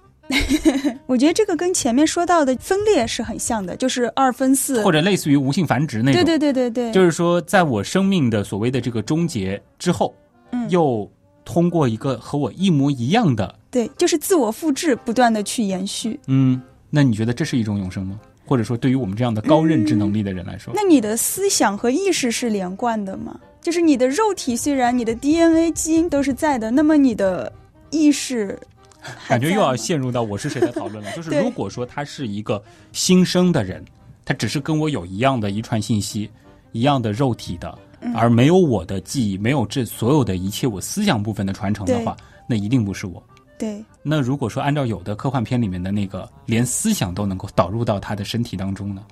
[1.07, 6.21] 我觉得这个跟前面说到的分裂是很像的，就是二分四，或者类似于无性繁殖那种。
[6.21, 10.13] 对对对对对，就是说，在我生命的所谓的这个终结之后，
[10.53, 11.11] 嗯，又
[11.43, 16.17] 通过一个和我一模一样的，对，就是自我复制，不断的去延续。
[16.27, 18.19] 嗯，那你觉得这是一种永生吗？
[18.45, 23.39] 或者说，对于我们这样的高认知能力的人来说，那你的思想和意识是连贯的吗？
[23.61, 27.51] 就是你的肉体虽然你的 DNA 基因都是在的，那么你的
[27.89, 28.59] 意识
[29.29, 31.09] 感觉又要陷入到我是谁的讨论了。
[31.15, 32.61] 就是如果说他是一个
[32.91, 33.83] 新生的人，
[34.25, 36.29] 他只是跟我有一样的遗传信息、
[36.73, 37.79] 一样的肉体的，
[38.15, 42.15] 而没有我的记忆，没有这所有的一切我思想部分的传承的话，
[42.47, 43.21] 那一定不是我。
[43.57, 49.03] 对，那如果说按照有的科幻片里面的那个，连思想都能够导入到他的身体当中呢？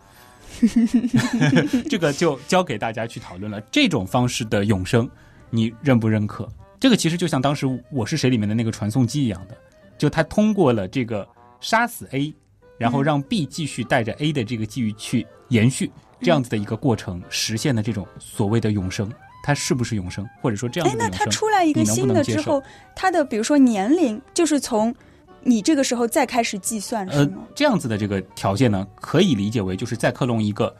[1.90, 3.62] 这个就交给大家去讨论了。
[3.72, 5.10] 这种方式的永生，
[5.50, 6.48] 你认不认可？
[6.80, 9.56] 这个其实就像当时《我是谁》里面的那个传送机一样的，
[9.98, 11.26] 就他通过了这个
[11.62, 12.34] 杀死 A，
[12.78, 15.90] 然后让 B 继续带着 A 的这个记忆去延续
[16.22, 19.12] 这样子的一个过程，实现的这种所谓的永生。
[19.44, 21.08] 它是不是永生，或者说这样的永生？
[21.08, 22.62] 哎，那它出来一个新的之后，
[22.96, 24.94] 它的比如说年龄，就是从
[25.42, 27.40] 你这个时候再开始计算，是吗？
[27.56, 30.72] 这样子的这个条件呢，可以理解为就是再克隆一个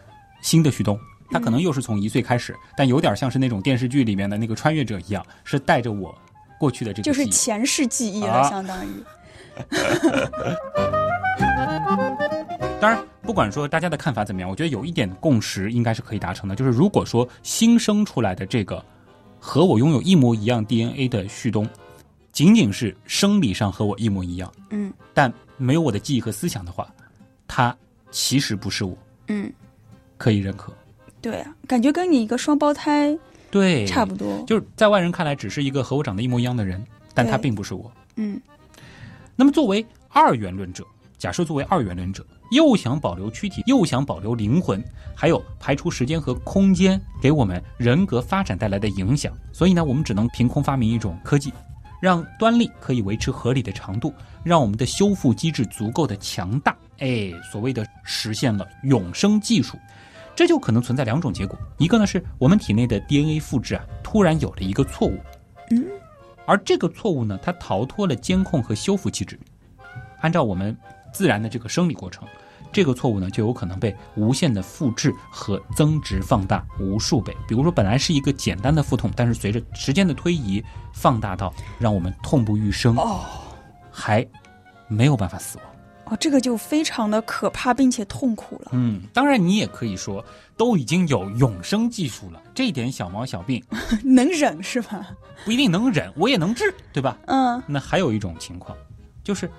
[0.44, 0.96] 新的旭东，
[1.32, 6.16] 他可能又是从一岁开始，但有点像是那种电视剧里面的那个穿越者一样，是带着我
[6.60, 8.90] 过去的这个，就是前世记忆了，相当于。
[12.80, 18.84] 当然，不管说大家的看法怎么样，我觉得有一点共识应该是可以达成的，就是如果说新生出来的这个
[19.40, 21.70] 和我拥有一模一样 DNA 的旭东，
[22.32, 26.92] 仅仅是生理上和我一模一样，嗯，但没有我的记忆和思想的话，
[27.48, 27.76] 他
[28.10, 29.52] 其实不是我，嗯，
[30.18, 30.74] 可以认可。
[31.22, 33.16] 对啊，感觉跟你一个双胞胎
[33.52, 37.92] 对差不多，就是在外人看来只是一个和我长得一模一样的人，但他并不是我。
[38.16, 38.42] 嗯，
[39.36, 40.84] 那么作为二元论者，
[41.20, 42.26] 假设作为二元论者。
[42.52, 44.84] 又想保留躯体，又想保留灵魂，
[45.16, 49.34] 还有排除时间和空间给我们人格发展带来的影响。
[49.52, 51.54] 所以呢，我们只能凭空发明一种科技，
[52.02, 56.76] 让端粒可以维持合理的长度，让我们的修复机制足够的强大。
[57.00, 59.78] 哎，所谓的实现了永生技术，
[60.36, 65.18] 这就可能存在两种结果：一个呢是我们体内的 DNA 复制啊突然有了一个错误，
[65.72, 65.86] 嗯，
[66.46, 69.40] 而这个错误呢，它逃脱了监控和修复机制，
[70.20, 70.78] 按照我们
[71.12, 72.28] 自然的这个生理过程。
[72.72, 77.36] 这个错误呢，就有可能被无限的复制和增值放大无数倍。
[77.48, 83.22] 比如说，本来是一个简单的腹痛，但是随着时间的推移，放大到让我们痛不欲生，哦，
[83.92, 84.26] 还
[84.88, 85.68] 没有办法死亡。
[86.06, 88.72] 哦，这个就非常的可怕，并且痛苦了。
[88.74, 90.24] 嗯，当然你也可以说，
[90.58, 93.64] 都已经有永生技术了，这点小毛小病
[94.04, 95.08] 能忍是吧？
[95.46, 97.18] 不一定能忍，我也能治，对吧？
[97.28, 97.62] 嗯。
[97.66, 98.78] 那还有一种情况，
[99.24, 99.50] 就是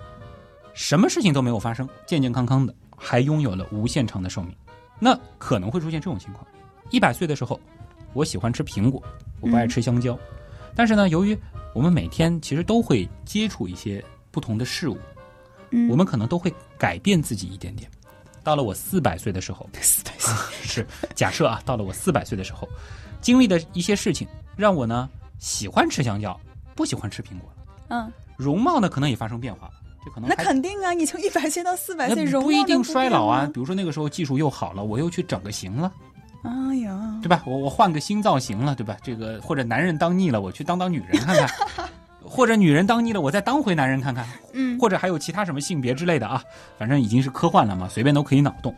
[0.74, 2.74] 什么事情都没有发生，健健康康的。
[2.96, 4.54] 还拥有了无限长的寿命，
[4.98, 6.46] 那可能会出现这种情况：
[6.90, 7.58] 一百岁的时候，
[8.12, 9.02] 我喜欢吃苹果，
[9.40, 10.18] 我不爱吃香蕉。
[10.74, 11.36] 但是呢，由于
[11.74, 14.98] 我们每天其实都会接触一些不同的事物，
[15.90, 17.90] 我们可能都会改变自己一点点。
[18.44, 22.68] 到了我四百岁的时候， 四百岁 是假设啊，到了我四百岁的时候，
[23.20, 24.26] 经历的一些事情
[24.56, 26.38] 让我呢喜欢吃香蕉，
[26.74, 27.64] 不喜欢吃苹果了。
[27.88, 29.74] 嗯，容貌呢可能也发生变化了。
[30.26, 30.92] 那肯定啊！
[30.92, 33.48] 你从一百岁到四百岁，容不一定衰老啊。
[33.52, 35.92] 比如说那个时候技术又好了，我又去整个型了，
[36.42, 37.42] 哎呀，对吧？
[37.46, 38.96] 我我换个新造型了，对吧？
[39.02, 41.46] 这个或者男人当腻了，我去当当女人看看；
[42.24, 44.26] 或者女人当腻了，我再当回男人看看。
[44.52, 46.42] 嗯，或者还有其他什么性别之类的啊，
[46.78, 48.74] 反正已经是科幻了嘛，随便都可以脑洞。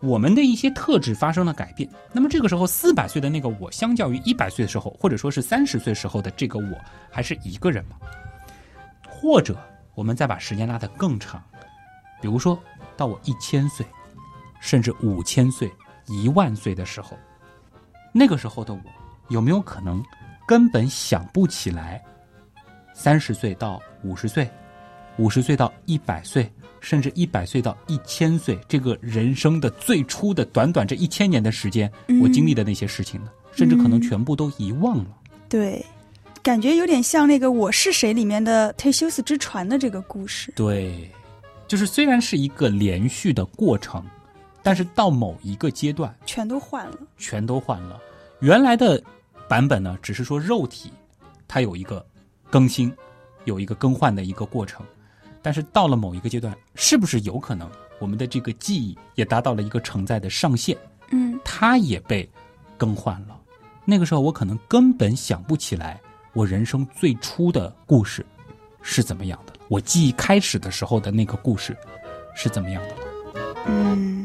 [0.00, 6.78] 我们的一些特质发生了改变，那么这个时候四百岁的那个我，相较于一百岁的时候，或者说是三十岁时候的这个我，
[7.10, 7.96] 还是一个人吗？
[9.08, 9.58] 或者？
[9.98, 11.42] 我们再把时间拉得更长，
[12.22, 12.56] 比如说
[12.96, 13.84] 到我一千岁，
[14.60, 15.68] 甚至五千岁、
[16.06, 17.18] 一万岁的时候，
[18.12, 18.80] 那个时候的我
[19.28, 20.00] 有没有可能
[20.46, 22.00] 根本想不起来
[22.94, 24.48] 三十岁到五十岁、
[25.16, 33.32] 五十岁到一百岁，甚至一百岁到一千岁这个人生的最初的短短这一千年的时间，我经历的那些事情呢？
[33.50, 35.06] 甚至可能全部都遗忘了。
[35.48, 35.84] 对。
[36.48, 40.50] 感觉有点像那个《我是谁》里面的忒修斯之船的这个故事。
[40.56, 41.06] 对，
[41.66, 44.02] 就是虽然是一个连续的过程，
[44.62, 48.00] 但是到某一个阶段，全都换了，全都换了。
[48.40, 48.98] 原来的
[49.46, 50.90] 版本呢，只是说肉体
[51.46, 52.02] 它有一个
[52.48, 52.90] 更新，
[53.44, 54.86] 有一个更换的一个过程，
[55.42, 60.74] 但是到了某一个阶段，是不是有可能我们的这个记忆也达到了一个承载的上限？
[61.10, 62.26] 嗯，它也被
[62.78, 63.38] 更换了。
[63.84, 66.00] 那个时候，我可能根本想不起来。
[66.38, 68.24] 我人生最初的故事
[68.80, 69.52] 是怎么样的？
[69.66, 71.76] 我记忆开始的时候的那个故事
[72.32, 72.94] 是怎么样的？
[73.66, 74.24] 嗯。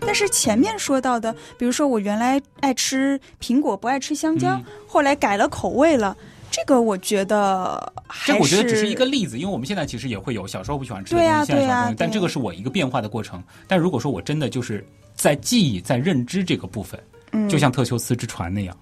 [0.00, 6.14] 但是前面说到的，比如说我原来爱吃苹果，不爱吃香蕉，嗯后来改了口味了，
[6.50, 13.42] 这个我觉得还这我觉得只是是一个例子，因为我们现在其实也会有小时候不喜欢吃的对呀东西，现在喜欢吃东西，对呀但这个是我一个变化的过程。
[13.66, 17.02] 但如果说我真的就是在记忆、在认知这个部分，
[17.32, 18.76] 嗯就像特修斯之船那样，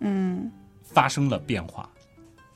[0.00, 0.50] 嗯
[0.82, 1.88] 发生了变化。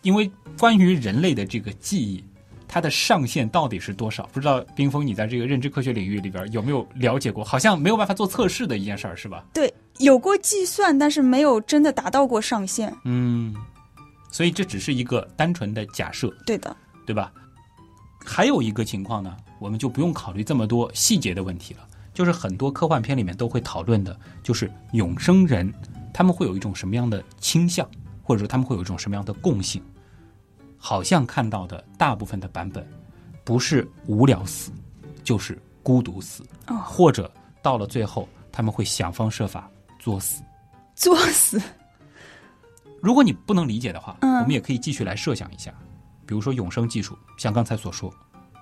[0.03, 2.23] 因为关于人类的这个记忆，
[2.69, 4.25] 它的上限到底是多少？
[4.33, 7.43] 不知道冰峰，你在这个认知科学领域里边有没有了解过？
[7.43, 9.45] 好像没有办法做测试的一件事儿，是吧？
[9.53, 12.95] 对，有过计算，但是没有真的达到过上限。
[13.05, 13.55] 嗯，
[14.31, 17.33] 所以这只是一个单纯的假设，对的，对吧？
[18.25, 21.81] 还有一个情况呢，我们就不用考虑这么多细节的问题了，
[22.17, 25.71] 就是很多科幻片里面都会讨论的，就是永生人
[26.15, 27.87] 他们会有一种什么样的倾向，
[28.23, 29.83] 或者说他们会有一种什么样的共性。
[30.79, 32.89] 好像看到的大部分的版本，
[33.45, 34.73] 不是无聊死，
[35.23, 40.43] 就是孤独死，哦或者到了最后他们会想方设法作死。
[40.95, 41.61] 作死。
[43.03, 45.71] 如果你不能理解的话，嗯我们也可以继续来设想一下，
[46.25, 48.11] 比如说永生技术，像刚才所说，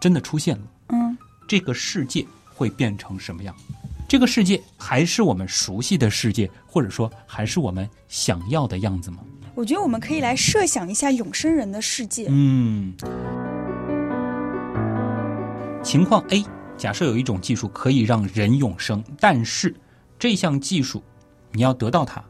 [0.01, 3.55] 真的出现了，嗯这个世界会变成什么样？
[4.07, 9.19] 这个世界还是我们熟悉的世界，或者说还是我们想要的样子吗？
[9.55, 12.27] 我觉得我们可以来设想一下永生人的世界。
[12.29, 12.95] 嗯。
[15.83, 16.45] 情况 A，
[16.77, 19.75] 假设有一种技术可以让人永生，但是
[20.19, 21.03] 这项技术
[21.53, 22.23] 你要得到它，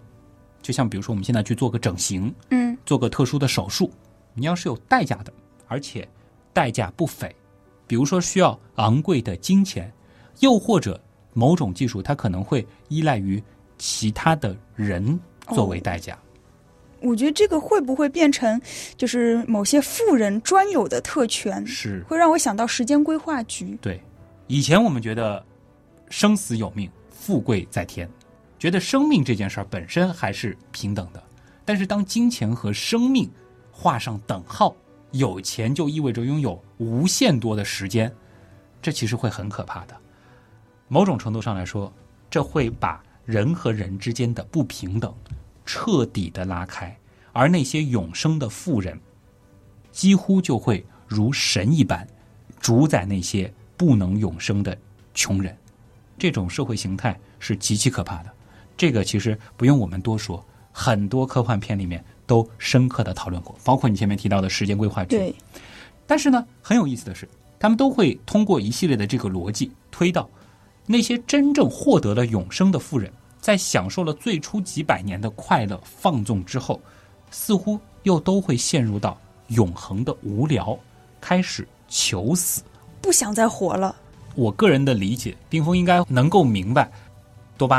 [0.61, 3.91] 就像比如说我们现在去做个整形，嗯做个特殊的手术，
[4.35, 5.33] 你要是有代价的，
[5.67, 6.07] 而且
[6.53, 7.35] 代价不菲，
[7.87, 9.93] 比如说需要昂贵的金钱，
[10.41, 11.01] 又或者
[11.33, 13.43] 某种技术它可能会依赖于
[13.79, 15.19] 其他的人
[15.49, 16.19] 作为代价。
[17.01, 18.59] 我觉得这个会不会变成
[18.97, 21.67] 就是某些富人专有的特权？
[21.67, 23.77] 是会让我想到时间规划局。
[23.83, 24.01] 对，
[24.47, 25.45] 以前我们觉得
[26.09, 28.09] 生死有命，富贵在天，
[28.59, 31.23] 觉得生命这件事儿本身还是平等的。
[31.67, 33.31] 但是当金钱和生命
[33.71, 34.75] 画上等号，
[35.11, 38.11] 有钱就意味着拥有无限多的时间，
[38.81, 39.95] 这其实会很可怕的。
[40.95, 41.93] 某种程度上来说，
[42.31, 45.13] 这会把人和人之间的不平等
[45.67, 46.97] 彻底的拉开，
[47.33, 48.97] 而那些永生的富人，
[49.91, 52.07] 几乎就会如神一般，
[52.61, 54.79] 主宰那些不能永生的
[55.13, 55.59] 穷人。
[56.17, 58.31] 这种社会形态是极其可怕的。
[58.77, 65.17] 这个其实不用我们多说，很多科幻片里面都深刻的讨论过，包括你前面提到的时间规划局。
[65.17, 65.35] 对，
[66.07, 67.29] 但是呢，很有意思的是，
[67.59, 70.31] 他们都会通过一系列的这个逻辑推到
[70.87, 73.11] 那些真正获得了永生的富人，
[73.41, 76.81] 在享受了最初几百年的快乐放纵之后，
[77.31, 79.19] 似乎又都会陷入到
[79.49, 80.79] 永恒的无聊，
[81.21, 82.63] 开始求死。
[83.01, 83.95] 不想再活了
[84.35, 86.91] 我个人的理解，冰峰应该能够明白，
[87.57, 87.79] 多巴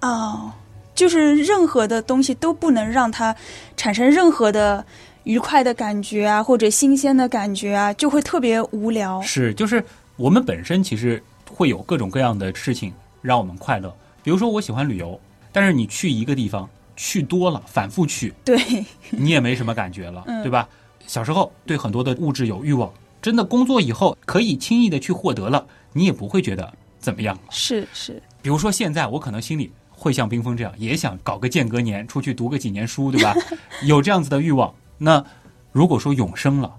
[0.00, 0.52] 胺哦，
[0.94, 3.34] 就是任何的东西都不能让它
[3.76, 4.84] 产生任何的
[5.22, 9.22] 愉快的感觉啊，或者新鲜的感觉啊，就会特别无聊。
[9.22, 9.84] 是，就是
[10.16, 11.22] 我们本身其实
[11.54, 12.92] 会有各种各样的事情
[13.22, 13.94] 让我们快乐。
[14.24, 15.20] 比如说，我喜欢旅游，
[15.52, 20.68] 但是你去一个地方去多了，反复去，对，你也没什么感觉了，嗯对吧？
[21.06, 22.92] 小时候对很多的物质有欲望，
[23.22, 27.38] 真的工作以后可以轻易的去获得了，你也不会觉得怎么样。
[27.50, 33.32] 是是，比如说现在，我可能心里会像冰峰这样，也想搞个间隔年，出去读个几年书，对吧？
[33.86, 34.74] 有这样子的欲望。
[34.98, 35.24] 那
[35.70, 36.74] 如果说永生了，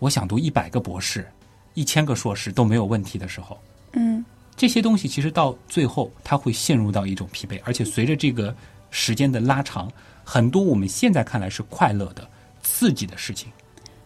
[0.00, 1.26] 我想读一百个博士、
[1.74, 3.58] 一千个硕士都没有问题的时候，
[3.92, 4.24] 嗯，
[4.56, 8.54] 这些东西其实到最后，它会陷入到一种疲惫，而且随着这个
[8.90, 9.90] 时间的拉长，
[10.24, 12.28] 很多我们现在看来是快乐的、
[12.62, 13.50] 刺激的事情，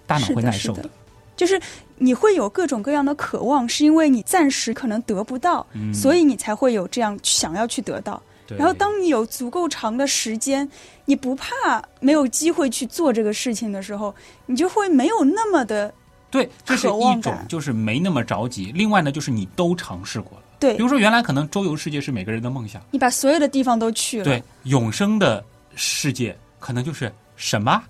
[0.06, 0.88] 大脑会耐受的。
[1.34, 1.60] 就是
[1.96, 5.92] 你会有各种各样的渴望，是因为你暂时可能得不到，嗯。
[5.92, 8.22] 所以你才会有这样想要去得到。
[8.58, 10.68] 然后，当你有足够长的时间，
[11.06, 14.14] 你不怕没有机会去做这个事情的时候，
[14.44, 15.92] 你就会没有那么的
[16.32, 18.72] 对，这是一种就是没那么着急。
[18.74, 20.44] 另外呢，就是你都尝试过了。
[20.58, 24.24] 对比如说原来可能周游世界是每个人的梦想，你把所有的地方都去了。
[24.24, 27.82] 对，永生的世界可能就是什么？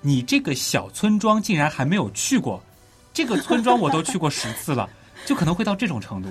[0.00, 2.62] 你这个小村庄竟然还没有去过，
[3.12, 4.88] 这个村庄我都去过十次了，
[5.26, 6.28] 就可能会到这种程度，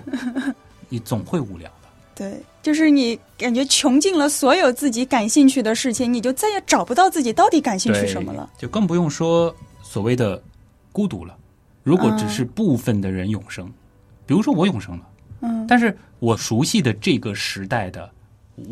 [0.87, 1.89] 你总会无聊的。
[2.15, 8.49] 对，就是你感觉穷尽了所有自己感兴趣的事情，你就再也找不到自己到底感兴趣什么了。
[8.57, 9.53] 就更不用说
[9.83, 10.41] 所谓的
[10.91, 11.35] 孤独了。
[11.87, 13.71] 如果只是部分的人永生，
[14.25, 15.09] 比如说我永生了，
[15.39, 18.11] 嗯，但是我熟悉的这个时代的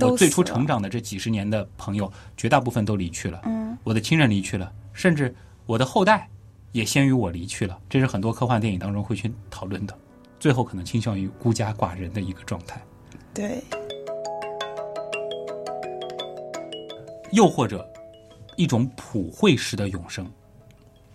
[0.01, 5.33] 我最初成长的这几十年的朋友，绝大部分都离去了，嗯我的亲人离去了，甚至
[5.65, 6.29] 我的后代
[6.73, 9.97] 也先于我离去了，这是很多科幻电影当中会去讨论的。
[10.37, 12.81] 最后可能倾向于孤家寡人的一个状态，
[13.33, 13.63] 对，
[17.31, 17.89] 又或者
[18.57, 20.29] 一种普惠式的永生。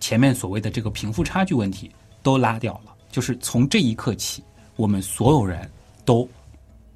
[0.01, 1.89] 前面所谓的这个贫富差距问题
[2.21, 4.43] 都拉掉了，就是从这一刻起，
[4.75, 5.71] 我们所有人
[6.03, 6.27] 都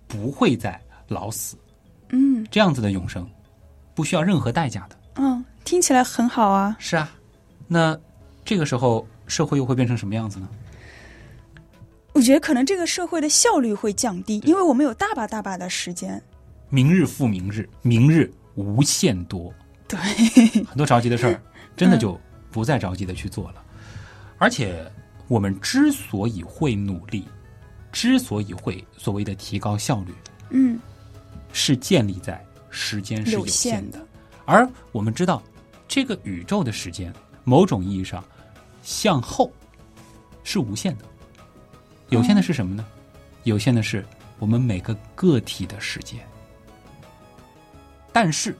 [0.07, 0.77] 不会再
[1.07, 1.55] 老死，
[2.09, 3.25] 嗯这样子的永生，
[3.93, 4.97] 不需要任何代价的。
[5.15, 6.75] 嗯，听起来很好啊。
[6.79, 7.15] 是啊，
[7.67, 7.97] 那
[8.43, 10.49] 这个时候社会又会变成什么样子呢？
[12.11, 16.21] 我觉得可能这个社会的效率会降低，因为我们有大把大把的时间。
[16.69, 19.53] 明日复明日，明日无限多，
[19.87, 19.99] 对，
[20.63, 21.41] 很多着急的事儿，
[21.75, 22.19] 真的就
[22.55, 23.61] 不再着急的去做了。
[24.37, 24.89] 而且，
[25.27, 27.27] 我们之所以会努力，
[27.91, 30.13] 之所以会所谓的提高效率，
[30.51, 30.79] 嗯，
[31.51, 34.07] 是建立在时间是有限的。
[34.45, 35.43] 而我们知道，
[35.85, 38.23] 这个宇宙的时间，某种意义上
[38.81, 39.51] 向后
[40.45, 41.03] 是无限的。
[42.07, 42.85] 有限的是什么呢？
[43.43, 44.05] 有限的是
[44.39, 46.25] 我们每个个体的时间。
[48.13, 48.55] 但是，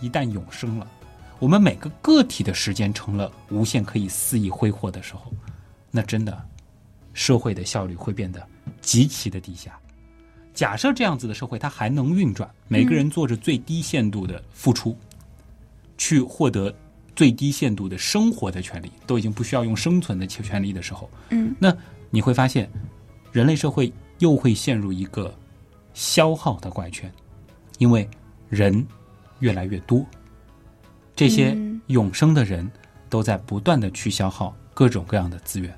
[0.00, 0.90] 一旦永生了，
[1.38, 5.32] 我们每个个体的时间成了无限可以肆意挥霍的时候，
[5.90, 6.42] 那真的
[7.12, 8.46] 社会的效率会变得
[8.80, 9.78] 极其的低下。
[10.54, 14.96] 假设这样子的社会它还能运转，每个人做着最低限度的付出，
[15.98, 16.74] 去获得
[17.14, 21.76] 最低限度的生活的权利，都已经不需要用生存的权利的时候，嗯，那
[22.08, 22.70] 你会发现，
[23.32, 25.34] 人类社会又会陷入一个
[25.92, 27.12] 消耗的怪圈，
[27.76, 28.08] 因为
[28.48, 28.86] 人
[29.40, 30.02] 越来越多，
[31.16, 32.70] 这些嗯永生的人
[33.08, 35.74] 都在不断的去消耗各种各样的资源。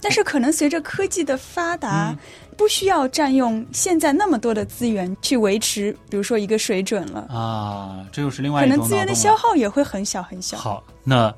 [0.00, 2.18] 但是可能随着科技的发达，嗯
[2.56, 10.58] 不需要占用现在那么多的资源去维持，比如说一个水准了，啊，这又是另外可一种可能资源的消耗也会很小很小。
[10.58, 11.32] 好，那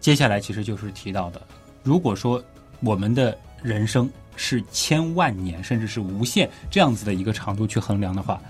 [0.00, 1.40] 接下来其实就是提到的，
[1.82, 2.42] 如果说
[2.80, 8.40] 我们的人生是千万年，甚至是无限这样子的一个长度去衡量的话，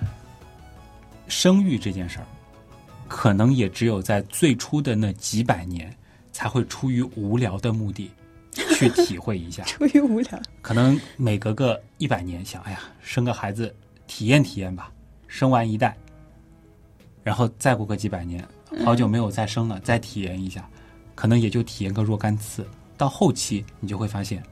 [1.29, 2.27] 生育这件事儿，
[3.09, 5.95] 可能也只有在最初的那几百年，
[6.33, 8.11] 才会出于无聊的目的
[8.53, 9.63] 去体会一下。
[9.69, 13.75] 出于无聊，可能每隔个一百年想，哎呀，生个孩子
[14.07, 14.93] 体验体验吧，
[15.27, 15.97] 生完一代，
[17.23, 18.47] 然后再过个几百年，
[18.85, 20.69] 好久没有再生了，再体验一下，
[21.15, 22.67] 可能也就体验个若干次。
[22.97, 24.43] 到后期你就会发现，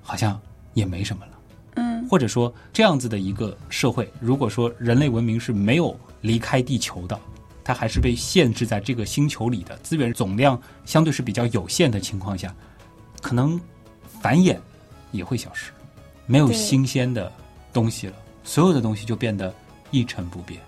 [0.00, 0.40] 好像
[0.74, 1.32] 也没什么了。
[1.74, 7.20] 嗯或者说这样子的一个社会，如果说人类文明是没有离开地球的，
[7.68, 12.56] 它还是被限制在这个星球里的资源总量相对是比较有限的情况下，
[13.20, 13.60] 可能
[14.22, 14.56] 繁衍
[15.12, 15.70] 也会消失，
[16.24, 17.30] 没有新鲜的
[17.70, 19.54] 东西了，所有的东西就变得
[19.90, 20.58] 一成不变。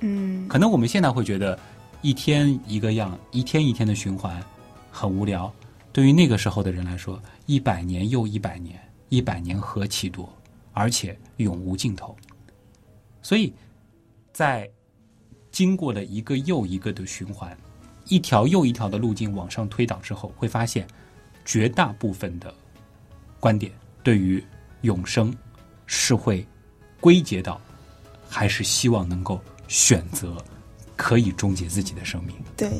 [0.00, 1.56] 嗯，可能我们现在会觉得
[2.02, 4.42] 一天一个样，一天一天的循环
[4.90, 5.54] 很无聊。
[5.92, 8.80] 对于那个时候的人来说，一百年又一百年，
[9.10, 10.28] 一百年何其多，
[10.72, 12.16] 而且永无尽头。
[13.22, 13.54] 所以，
[14.32, 14.68] 在
[15.58, 17.58] 经过了一个又一个的循环，
[18.06, 20.86] 一条又一条的路径往上推导之后，会发现
[21.44, 22.54] 绝大部分的
[23.40, 23.72] 观点
[24.04, 24.40] 对于
[24.82, 25.36] 永生
[25.84, 26.46] 是会
[27.00, 27.60] 归结到
[28.28, 30.36] 还是希望能够选择
[30.94, 32.36] 可以终结自己的生命。
[32.56, 32.70] 对，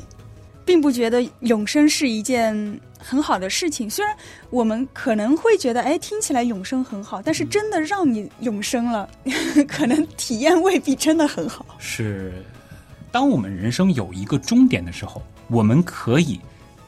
[0.64, 3.90] 并不觉得永生是一件很好的事情。
[3.90, 4.16] 虽然
[4.50, 9.10] 我们可能会觉得，哎，听起来永生很好，但是真的让你永生了，
[9.66, 11.66] 可能体验未必真的很好。
[11.80, 12.32] 是，
[13.10, 16.40] 当我们人生有一个终点的时候，我们可以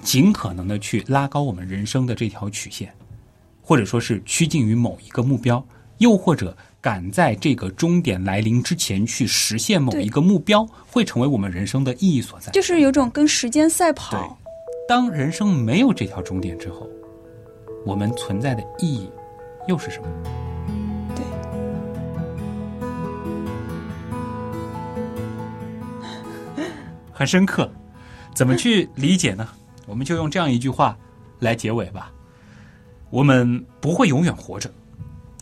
[0.02, 2.92] 尽可能的去拉高我们人生的这条曲线，
[3.62, 5.64] 或者说是趋近于某一个目标，
[5.98, 12.52] 又或者赶在这个终点来临之前去实现某一个目标，会成为我们人生的意义所在。
[12.52, 14.38] 就是有种跟时间赛对跑。，
[14.88, 16.88] 当人生没有这条终点之后，
[17.86, 19.10] 我们存在的意义
[19.68, 20.08] 又是什么？
[27.20, 27.70] 很深刻，
[28.34, 29.46] 怎么去理解呢？
[29.86, 30.96] 我们就用这样一句话
[31.40, 32.10] 来结尾吧：
[33.10, 34.72] 我们不会永远活着，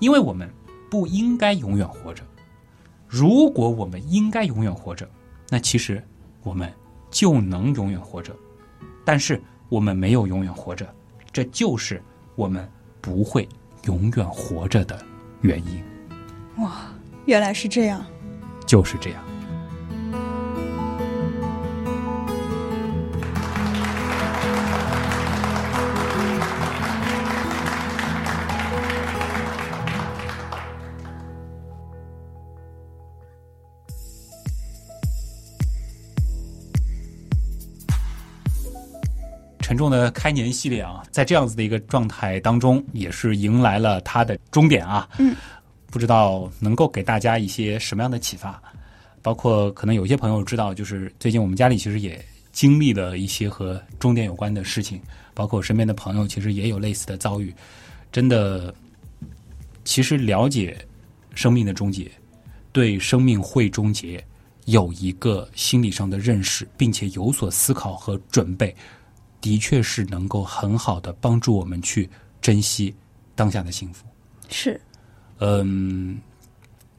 [0.00, 0.50] 因为我们
[0.90, 2.24] 不应该永远活着。
[3.06, 5.08] 如果我们应该永远活着，
[5.50, 6.02] 那其实
[6.42, 6.68] 我们
[7.12, 8.34] 就能永远活着。
[9.04, 10.92] 但是我们没有永远活着，
[11.30, 12.02] 这就是
[12.34, 12.68] 我们
[13.00, 13.48] 不会
[13.84, 15.00] 永远活着的
[15.42, 15.80] 原因，
[16.56, 16.88] 哇，
[17.26, 18.04] 原来是这样。
[18.66, 19.27] 就是这样。
[39.78, 45.08] 重的开年系列啊，在这样子的一个状态当中，也是迎来了它的终点啊。
[45.18, 45.34] 嗯，
[45.86, 48.60] 不知道能够给大家一些什么样的启发，
[49.22, 52.22] 包括可能有些朋友知道，就是最近我们家里其实也
[52.52, 55.00] 经历了一些和终点有关的事情，
[55.32, 57.54] 包括我身边的朋友其实也有类似的遭遇。
[58.10, 58.74] 真的，
[59.84, 60.76] 其实了解
[61.34, 62.10] 生命的终结，
[62.72, 64.22] 对生命会终结
[64.64, 68.74] 有一个心理上的认识，并且有所思考和准备，
[69.40, 72.08] 的确是能够很好的帮助我们去
[72.40, 72.94] 珍惜
[73.34, 74.04] 当下的幸福。
[74.48, 74.80] 是，
[75.38, 76.18] 嗯，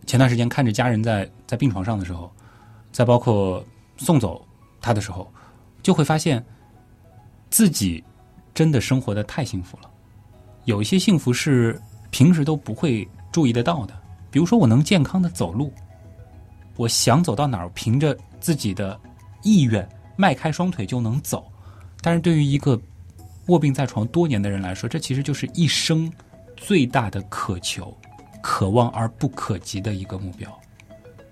[0.05, 2.31] 前段时间看着家人在在病床上的时候，
[2.91, 3.63] 再包括
[3.97, 4.45] 送走
[4.79, 5.31] 他的时候，
[5.83, 6.43] 就会发现
[7.49, 8.03] 自己
[8.53, 9.89] 真的生活的太幸福了。
[10.65, 11.81] 有一些幸福是
[12.11, 15.73] 平时都不会注意得到的，比如说我能健康的走路，
[16.75, 18.99] 我想走到哪儿，凭着自己的
[19.41, 21.48] 意愿迈开双腿就能走。
[22.01, 22.79] 但是对于一个
[23.47, 26.11] 卧病在床多年的人来说，这其实就是一生
[26.55, 27.95] 最大的渴求、
[28.41, 30.49] 渴望而不可及的一个目标。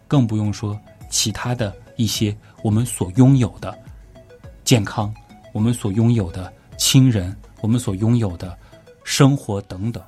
[0.08, 3.78] 更不用说其他的一些我们所拥有的
[4.64, 5.14] 健康，
[5.54, 8.58] 我们所拥有的亲人，我们所拥有的。
[9.10, 10.04] 生活等等，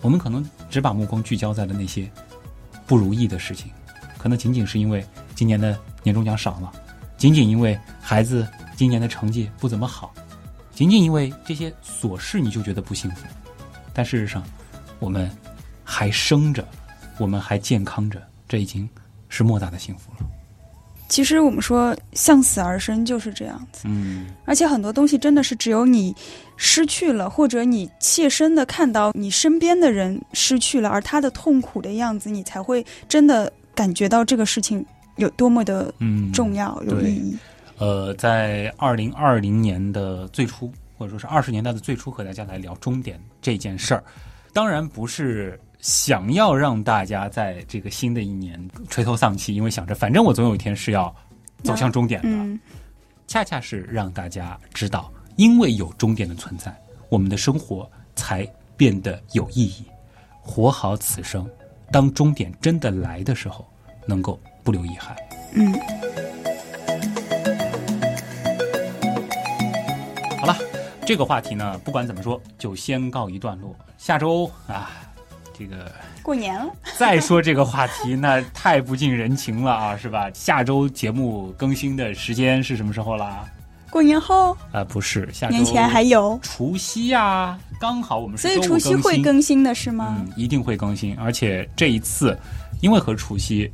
[0.00, 2.10] 我们可能只把目光聚焦在了那些
[2.88, 3.70] 不如意的事情，
[4.18, 6.72] 可能仅仅是因为今年的年终奖少了，
[7.16, 8.44] 仅仅因为孩子
[8.76, 10.12] 今年的成绩不怎么好，
[10.72, 13.26] 仅仅因为这些琐事你就觉得不幸福。
[13.92, 14.42] 但事实上，
[14.98, 15.30] 我们
[15.84, 16.66] 还生着，
[17.18, 18.88] 我们还健康着，这已经
[19.28, 20.26] 是莫大的幸福了。
[21.06, 26.12] 其实我们说向死而生就是这样子，嗯，而且很多东西真的是只有你
[26.56, 34.84] 失去了，或者你切身的看到你身边的人失去了，而他的痛苦的样子，你才会真的感觉到这个事情
[35.16, 37.36] 有多么的嗯重要、有意义。
[37.78, 44.04] 呃，在二零二零年的最初，或者说是二十年代的最初，和大家来聊终点这件事儿，
[44.52, 45.60] 当然不是。
[45.80, 48.58] 想要让大家在这个新的一年
[48.88, 51.14] 垂头丧气，因为想着反正我总有一天是要
[51.62, 52.60] 走向终点的，
[53.26, 56.74] 恰恰是让大家知道，因为有终点的存在，
[57.10, 59.84] 我们的生活才变得有意义。
[60.40, 61.46] 活好此生，
[61.92, 63.62] 当终点真的来的时候，
[64.06, 65.14] 能够不留遗憾。
[65.52, 65.70] 嗯，
[71.06, 73.74] 这个话题呢，不管怎么说，就先告一段落。
[73.98, 74.90] 下周啊。
[75.56, 75.88] 这个
[76.20, 80.28] 过年了， 再说这个话题，那太不近人情了啊，是吧？
[80.34, 83.44] 下周节目更新的时间是什么时候啦？
[83.88, 90.16] 过年后啊，不是，下年前还有除夕呀，刚好我们所以除夕会更新的是吗？
[90.18, 92.36] 嗯，一定会更新，而且这一次
[92.80, 93.72] 因为和除夕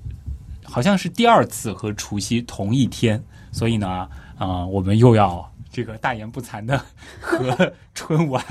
[0.63, 3.19] 好像是第二次和除夕同一天，
[3.53, 4.07] 所以呢，
[4.37, 5.50] 啊，我们又要。
[5.73, 6.81] 这个大言不惭的
[7.21, 8.45] 和春晚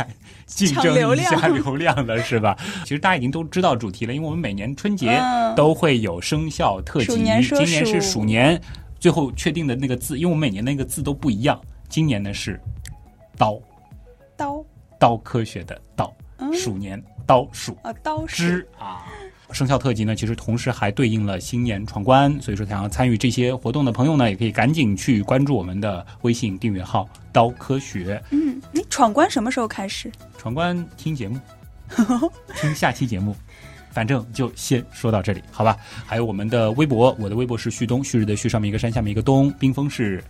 [0.45, 2.05] 竞争一下流量。
[2.07, 2.57] 了，是吧？
[2.83, 5.21] 其实大家已经都知道主题了，因为我们每年春节
[5.55, 8.23] 都会有生肖特辑，今年是鼠。
[8.23, 8.61] 年，
[8.99, 12.59] 最后确定的那个字，因为我们每年那个字都不一样，今年呢是
[13.37, 13.59] 刀，
[14.37, 14.63] 刀，
[14.99, 16.13] 刀科学的刀，
[16.53, 17.77] 鼠年刀鼠。
[17.83, 19.05] 啊，刀之啊。
[19.51, 28.21] 生肖特辑呢，其实同时还对应了新年闯关，所以说想要参与这些活动的朋友呢，也可以赶紧去关注我们的微信订阅号“刀科学”。
[28.29, 30.11] 嗯，你闯关什么时候开始？
[30.37, 31.39] 闯关听节目，
[32.61, 33.35] 听下期节目，
[33.91, 35.77] 反正就先说到这里，好吧？
[36.05, 40.23] 还有我们的微博，我的微博是旭东，旭日的旭上面一个山，下面一个东，冰封是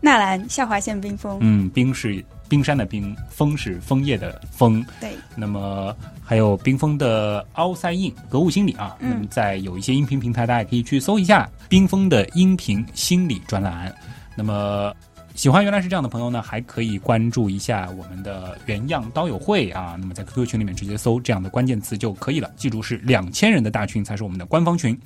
[0.00, 2.22] 纳兰下划线冰封，嗯，冰是。
[2.50, 4.84] 冰山的冰，枫是枫叶的枫。
[5.00, 8.96] 对，那么还有冰封的凹塞印格物心理啊。
[8.98, 13.94] 嗯，在有一些音频平台，大家可以去搜一下冰封的音频心理专栏。
[14.34, 14.92] 那么
[15.36, 19.96] 喜欢原来是这样的朋友呢，还可以关注一下我们的原样刀友会啊。
[20.00, 22.50] 那么在 QQ 群里面直接搜这样的关键词就可以了。
[22.56, 24.98] 记住是两千人的大群才是我们的官方群。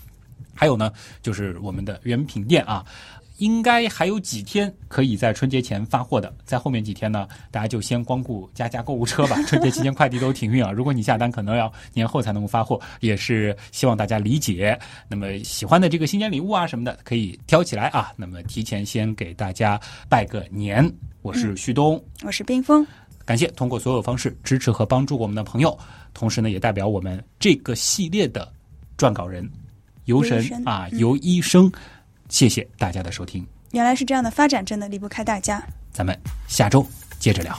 [0.57, 0.90] 还有呢，
[1.20, 2.84] 就是我们的原品店啊。
[3.39, 9.37] 应该还有几天可以在春节前发货的，在后面几天呢，大家就先光顾加加购物车吧。
[9.49, 14.78] 春节期间快递都停运啊，如果你下单，可能要年后才能够发货，也是希望大家理解。
[15.09, 18.12] 那么喜欢的这个新年礼物啊什么的，可以挑起来啊。
[18.16, 20.89] 那么提前先给大家拜个年，
[21.22, 22.87] 我是旭东，我是冰峰，
[23.24, 25.76] 感谢通过所有方式支持和帮助我们的朋友，
[26.12, 28.51] 同时呢，也代表我们这个系列的
[28.97, 29.49] 撰稿人
[30.05, 31.70] 游神啊游医生。
[32.35, 33.47] 谢谢大家的收听。
[33.70, 35.64] 原来是这样的发展，真的离不开大家。
[35.93, 36.18] 咱们
[36.49, 36.85] 下周
[37.20, 37.57] 接着聊。